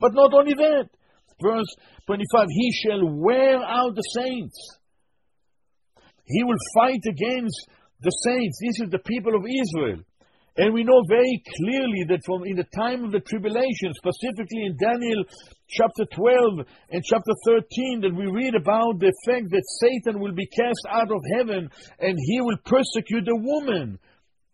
[0.00, 0.88] But not only that,
[1.42, 1.68] verse
[2.06, 4.56] 25, he shall wear out the saints.
[6.24, 7.68] He will fight against
[8.00, 8.58] the saints.
[8.60, 10.02] This is the people of Israel.
[10.58, 14.76] And we know very clearly that from in the time of the tribulation, specifically in
[14.76, 15.22] Daniel
[15.68, 20.46] chapter 12 and chapter 13, that we read about the fact that Satan will be
[20.46, 21.70] cast out of heaven
[22.00, 24.00] and he will persecute the woman,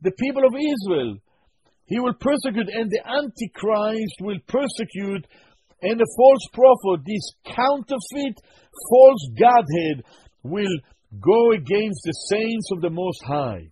[0.05, 1.19] the people of Israel.
[1.87, 5.27] He will persecute, and the Antichrist will persecute,
[5.83, 8.37] and the false prophet, this counterfeit
[8.91, 10.05] false Godhead,
[10.43, 10.77] will
[11.21, 13.69] go against the saints of the Most High.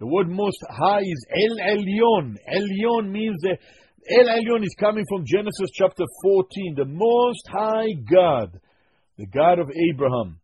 [0.00, 2.36] The word most high is El Elyon.
[2.48, 3.58] Elyon means that
[4.08, 8.58] El Elyon is coming from Genesis chapter 14, the most high God,
[9.18, 10.40] the God of Abraham.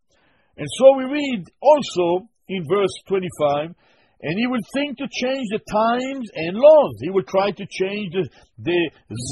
[0.57, 3.73] And so we read also in verse 25,
[4.21, 6.95] and he will think to change the times and laws.
[7.01, 8.79] He will try to change the, the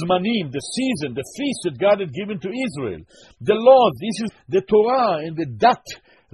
[0.04, 3.02] zmanim, the season, the feast that God had given to Israel.
[3.42, 5.82] The laws, this is the Torah and the dat,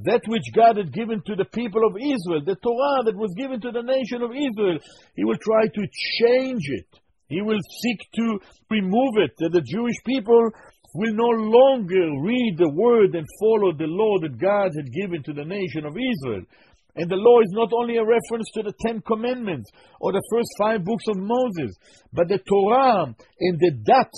[0.04, 3.62] that which God had given to the people of Israel, the Torah that was given
[3.62, 4.80] to the nation of Israel,
[5.16, 5.84] he will try to
[6.20, 6.88] change it.
[7.28, 10.52] He will seek to remove it, that the Jewish people
[10.94, 15.34] will no longer read the word and follow the law that God had given to
[15.34, 16.44] the nation of Israel.
[16.96, 19.70] And the law is not only a reference to the Ten Commandments
[20.00, 21.76] or the first five books of Moses,
[22.12, 24.12] but the Torah and the Dat.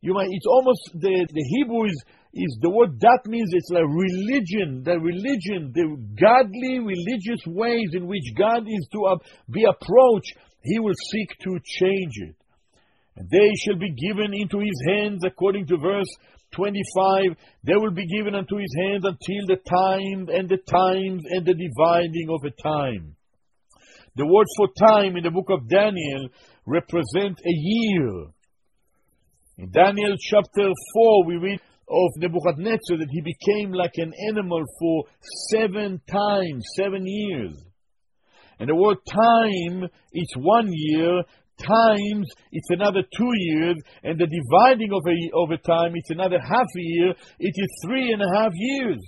[0.00, 2.04] You might, it's almost the, the Hebrew is
[2.34, 5.86] is the word that means it's like religion, the religion, the
[6.18, 9.16] godly religious ways in which God is to uh,
[9.50, 12.36] be approached, he will seek to change it.
[13.16, 16.10] And they shall be given into his hands, according to verse
[16.54, 17.36] 25.
[17.64, 21.54] They will be given unto his hands until the time and the times and the
[21.54, 23.16] dividing of a time.
[24.16, 26.28] The word for time in the book of Daniel
[26.66, 28.26] represent a year.
[29.58, 35.04] In Daniel chapter 4, we read of Nebuchadnezzar that he became like an animal for
[35.50, 37.54] seven times, seven years.
[38.58, 41.22] And the word time, it's one year,
[41.58, 46.66] times, it's another two years, and the dividing of a, a time, it's another half
[46.76, 48.98] a year, it is three and a half years.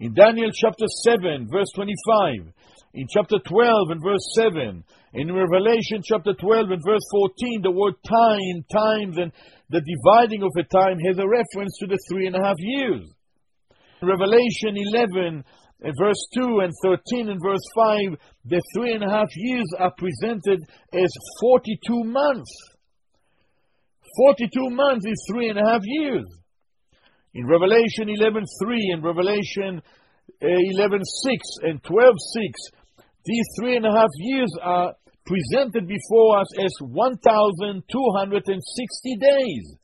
[0.00, 2.52] In Daniel chapter 7, verse 25,
[2.94, 7.94] in chapter 12 and verse 7, in Revelation chapter 12 and verse 14, the word
[8.04, 9.32] time, times, and
[9.70, 13.02] the dividing of a time has a reference to the three and a half years.
[14.02, 15.44] Revelation 11
[15.84, 19.92] in verse 2 and 13 and verse 5, the three and a half years are
[19.98, 20.60] presented
[20.92, 21.10] as
[21.40, 22.50] 42 months.
[24.16, 26.24] 42 months is three and a half years.
[27.34, 28.44] In Revelation 11.3
[28.92, 29.82] and Revelation
[30.42, 31.02] uh, 11.6
[31.62, 32.12] and 12.6,
[33.24, 34.94] these three and a half years are
[35.24, 39.76] presented before us as 1,260 days.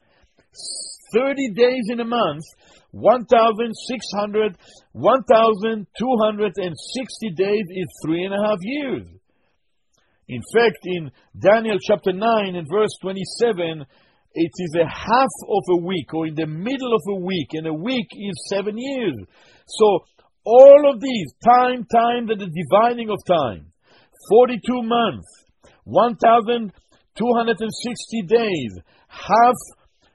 [1.14, 2.44] 30 days in a month,
[2.92, 4.56] 1,600,
[4.92, 9.06] 1,260 days is three and a half years.
[10.28, 13.86] In fact, in Daniel chapter 9 and verse 27,
[14.34, 17.66] it is a half of a week or in the middle of a week, and
[17.66, 19.14] a week is seven years.
[19.66, 20.00] So,
[20.44, 23.72] all of these, time, time, and the dividing of time,
[24.30, 25.26] 42 months,
[25.84, 28.78] 1,260 days,
[29.08, 29.54] half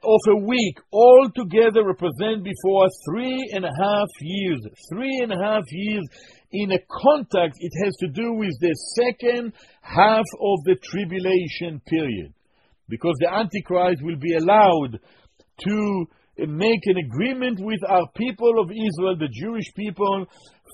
[0.04, 4.60] of a week all together represent before us three and a half years.
[4.92, 6.04] Three and a half years
[6.52, 12.32] in a context, it has to do with the second half of the tribulation period.
[12.88, 15.00] Because the Antichrist will be allowed
[15.66, 16.06] to
[16.38, 20.26] make an agreement with our people of Israel, the Jewish people,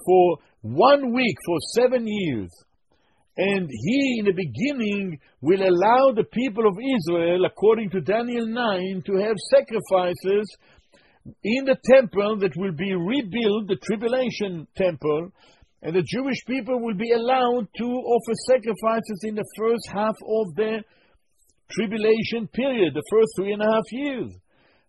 [0.07, 2.51] for one week, for seven years.
[3.42, 9.02] And he, in the beginning, will allow the people of Israel, according to Daniel 9,
[9.06, 10.44] to have sacrifices
[11.42, 15.32] in the temple that will be rebuilt, the tribulation temple,
[15.80, 20.54] and the Jewish people will be allowed to offer sacrifices in the first half of
[20.56, 20.84] the
[21.70, 24.36] tribulation period, the first three and a half years.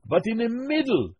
[0.06, 1.16] But in the middle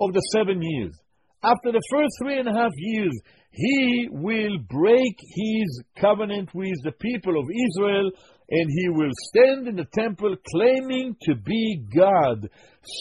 [0.00, 0.98] of the seven years,
[1.44, 3.12] after the first three and a half years,
[3.50, 8.10] he will break his covenant with the people of Israel
[8.50, 12.48] and he will stand in the temple claiming to be God,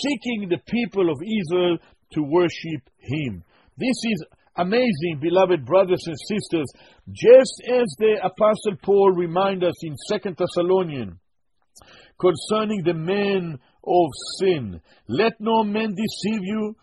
[0.02, 1.78] seeking the people of Israel
[2.14, 3.44] to worship him.
[3.78, 4.26] This is
[4.56, 6.68] amazing, beloved brothers and sisters,
[7.10, 11.18] just as the Apostle Paul reminds us in 2 Thessalonians
[12.20, 14.10] concerning the men of
[14.40, 14.80] sin.
[15.07, 16.76] Let no man deceive you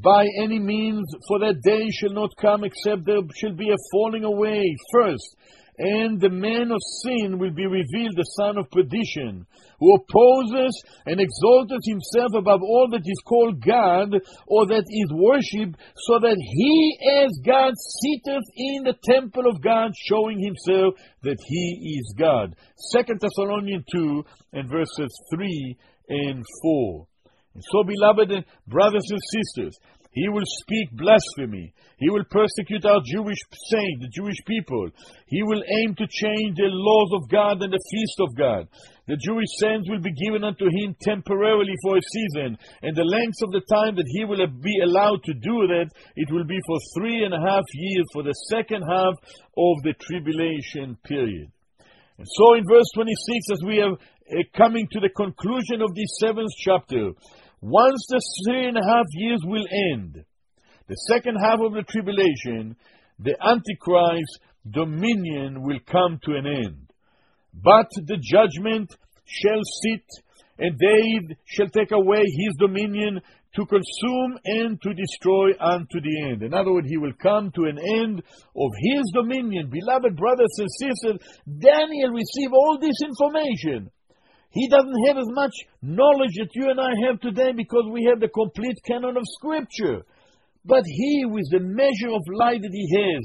[0.00, 4.24] by any means, for that day shall not come except there shall be a falling
[4.24, 4.62] away
[4.92, 5.36] first.
[5.80, 9.46] And the man of sin will be revealed, the son of perdition,
[9.78, 14.10] who opposes and exalteth himself above all that is called God,
[14.48, 19.92] or that is worshipped, so that he as God sitteth in the temple of God,
[20.08, 22.56] showing himself that he is God.
[22.92, 25.76] Second Thessalonians 2 and verses 3
[26.08, 27.07] and 4.
[27.58, 28.30] And so, beloved
[28.70, 29.74] brothers and sisters,
[30.12, 31.74] he will speak blasphemy.
[31.98, 34.90] He will persecute our Jewish saints, the Jewish people.
[35.26, 38.68] He will aim to change the laws of God and the feast of God.
[39.08, 43.42] The Jewish saints will be given unto him temporarily for a season, and the length
[43.42, 46.78] of the time that he will be allowed to do that, it will be for
[46.94, 49.14] three and a half years, for the second half
[49.58, 51.50] of the tribulation period.
[52.18, 56.18] And so in verse 26, as we are uh, coming to the conclusion of this
[56.20, 57.10] seventh chapter,
[57.60, 60.24] once the three and a half years will end,
[60.86, 62.76] the second half of the tribulation,
[63.18, 64.38] the Antichrist's
[64.70, 66.92] dominion will come to an end.
[67.52, 68.94] But the judgment
[69.24, 70.04] shall sit,
[70.58, 73.20] and they shall take away his dominion
[73.56, 76.42] to consume and to destroy unto the end.
[76.42, 78.22] In other words, he will come to an end
[78.54, 79.70] of his dominion.
[79.70, 83.90] Beloved brothers and sisters, Daniel received all this information
[84.50, 85.52] he doesn't have as much
[85.82, 90.04] knowledge that you and I have today because we have the complete canon of Scripture.
[90.64, 93.22] But he, with the measure of light that he has,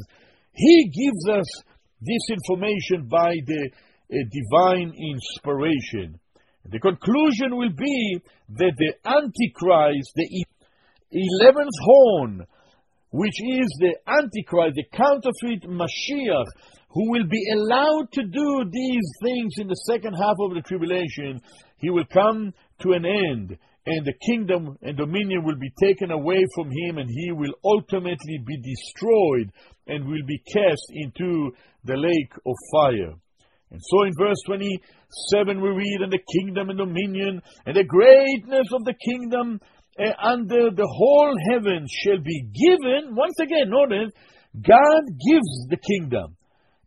[0.54, 1.64] he gives us
[2.02, 6.20] this information by the uh, divine inspiration.
[6.66, 8.20] The conclusion will be
[8.50, 10.46] that the Antichrist, the
[11.12, 12.46] eleventh horn,
[13.12, 16.46] which is the Antichrist, the counterfeit Mashiach,
[16.94, 21.42] who will be allowed to do these things in the second half of the tribulation,
[21.78, 26.42] he will come to an end, and the kingdom and dominion will be taken away
[26.56, 29.52] from him, and he will ultimately be destroyed
[29.88, 31.52] and will be cast into
[31.84, 33.14] the lake of fire.
[33.72, 38.68] And so in verse 27 we read, And the kingdom and dominion and the greatness
[38.72, 39.60] of the kingdom
[40.00, 43.16] uh, under the whole heaven shall be given.
[43.16, 44.14] Once again, notice,
[44.62, 46.38] God gives the kingdom.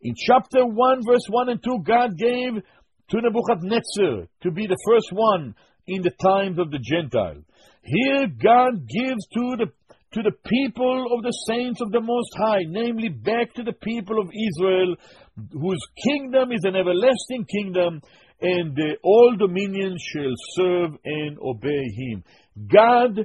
[0.01, 2.61] In chapter 1, verse 1 and 2, God gave
[3.09, 5.55] to Nebuchadnezzar to be the first one
[5.87, 7.41] in the times of the Gentile.
[7.83, 9.65] Here, God gives to the
[10.13, 14.21] to the people of the saints of the Most High, namely back to the people
[14.21, 14.95] of Israel,
[15.51, 18.01] whose kingdom is an everlasting kingdom,
[18.39, 22.23] and all dominions shall serve and obey him.
[22.71, 23.17] God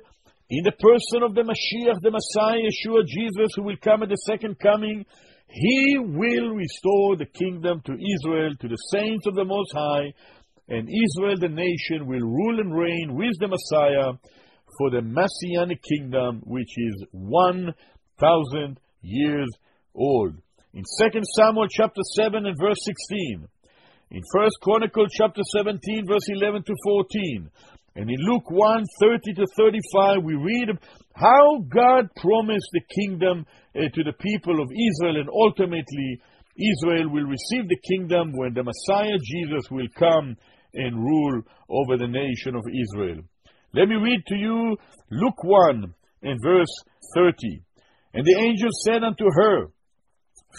[0.51, 4.17] in the person of the Mashiach, the Messiah, Yeshua, Jesus, who will come at the
[4.17, 5.07] second coming,
[5.53, 10.13] he will restore the kingdom to Israel, to the saints of the Most High,
[10.69, 14.13] and Israel, the nation, will rule and reign with the Messiah
[14.79, 19.49] for the Messianic kingdom, which is 1,000 years
[19.95, 20.35] old.
[20.73, 23.47] In 2 Samuel chapter 7 and verse 16,
[24.13, 27.51] in 1 Chronicles chapter 17, verse 11 to 14,
[27.95, 30.69] and in Luke 1 30 to 35, we read
[31.15, 33.45] how God promised the kingdom
[33.77, 36.21] uh, to the people of Israel, and ultimately,
[36.57, 40.37] Israel will receive the kingdom when the Messiah Jesus will come
[40.75, 43.23] and rule over the nation of Israel.
[43.75, 44.77] Let me read to you
[45.11, 46.75] Luke 1 and verse
[47.15, 47.63] 30.
[48.15, 49.67] And the angel said unto her,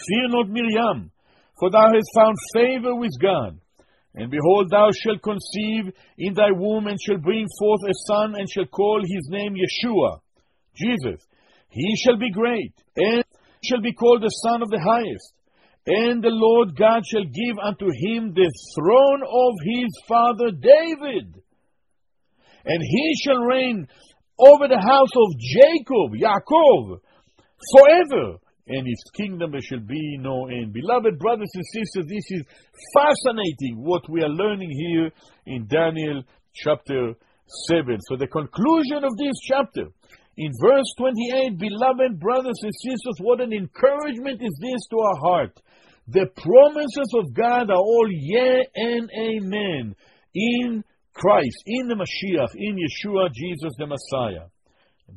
[0.06, 1.12] Fear not, Miriam,
[1.58, 3.60] for thou hast found favor with God.
[4.14, 8.48] And behold, thou shalt conceive in thy womb, and shalt bring forth a son, and
[8.48, 10.20] shall call his name Yeshua,
[10.76, 11.26] Jesus.
[11.68, 13.24] He shall be great, and
[13.64, 15.34] shall be called the Son of the Highest.
[15.86, 21.34] And the Lord God shall give unto him the throne of his father David.
[22.64, 23.86] And he shall reign
[24.38, 27.00] over the house of Jacob, Yaakov,
[27.76, 30.72] forever and his kingdom there shall be no end.
[30.72, 32.42] Beloved brothers and sisters, this is
[32.94, 35.10] fascinating what we are learning here
[35.46, 36.22] in Daniel
[36.54, 37.14] chapter
[37.68, 37.98] 7.
[38.08, 39.88] So, the conclusion of this chapter,
[40.36, 45.60] in verse 28, beloved brothers and sisters, what an encouragement is this to our heart.
[46.08, 49.94] The promises of God are all yea and amen
[50.34, 50.84] in
[51.14, 54.48] Christ, in the Mashiach, in Yeshua, Jesus the Messiah.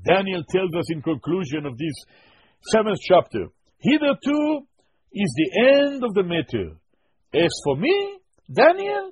[0.06, 1.94] Daniel tells us in conclusion of this
[2.62, 3.48] seventh chapter.
[3.80, 4.68] Hitherto
[5.14, 6.78] is the end of the matter.
[7.34, 8.20] As for me,
[8.52, 9.12] Daniel,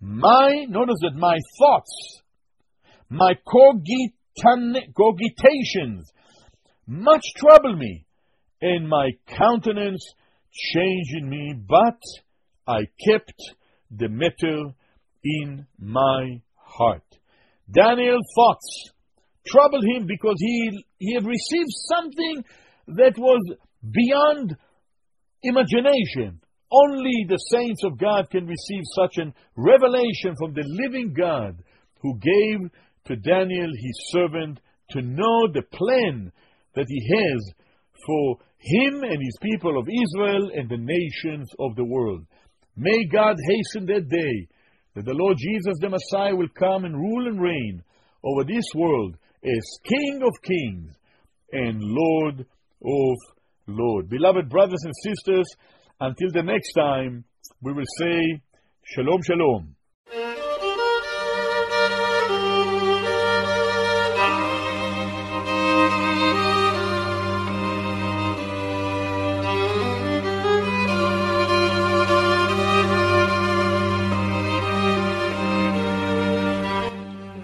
[0.00, 2.22] my, notice that my thoughts,
[3.08, 3.34] my
[4.94, 6.10] cogitations
[6.86, 8.06] much trouble me,
[8.60, 10.04] and my countenance
[10.52, 12.00] changed in me, but
[12.66, 13.34] I kept
[13.90, 14.72] the matter
[15.22, 17.02] in my heart.
[17.70, 18.90] Daniel's thoughts
[19.46, 22.44] troubled him because he, he had received something
[22.88, 23.56] that was
[23.90, 24.56] beyond
[25.42, 26.40] imagination.
[26.70, 31.62] Only the saints of God can receive such a revelation from the living God
[32.00, 32.70] who gave
[33.06, 34.60] to Daniel, his servant,
[34.90, 36.32] to know the plan
[36.74, 37.52] that he has
[38.06, 42.26] for him and his people of Israel and the nations of the world.
[42.76, 44.48] May God hasten that day
[44.94, 47.82] that the Lord Jesus the Messiah will come and rule and reign
[48.24, 50.94] over this world as King of kings
[51.52, 52.46] and Lord
[52.84, 53.16] of
[53.66, 54.08] Lord.
[54.08, 55.46] Beloved brothers and sisters,
[56.00, 57.24] until the next time,
[57.62, 58.40] we will say
[58.84, 59.76] Shalom, Shalom.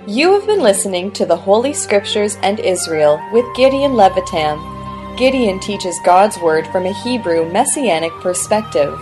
[0.07, 4.72] You have been listening to the Holy Scriptures and Israel with Gideon Levytam.
[5.17, 8.97] Gideon teaches God's Word from a Hebrew Messianic perspective.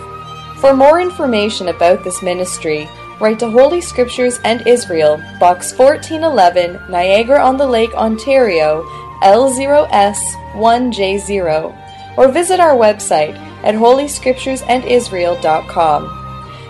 [0.57, 2.89] For more information about this ministry,
[3.19, 8.83] write to Holy Scriptures and Israel, Box 1411, Niagara on the Lake, Ontario,
[9.23, 16.17] L0S1J0, or visit our website at holyscripturesandisrael.com.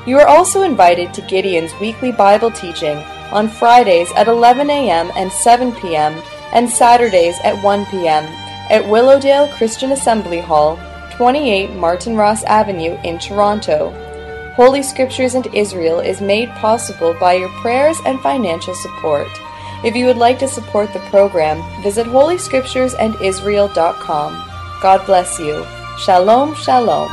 [0.05, 2.97] You are also invited to Gideon's weekly Bible teaching
[3.31, 5.09] on Fridays at 11 a.m.
[5.15, 6.21] and 7 p.m.
[6.53, 8.40] and Saturdays at 1 p.m
[8.71, 10.79] at Willowdale Christian Assembly Hall,
[11.11, 13.91] 28 Martin Ross Avenue in Toronto.
[14.55, 19.27] Holy Scriptures and Israel is made possible by your prayers and financial support.
[19.83, 24.47] If you would like to support the program, visit holyscripturesandisrael.com.
[24.81, 25.65] God bless you.
[25.99, 27.11] Shalom, shalom.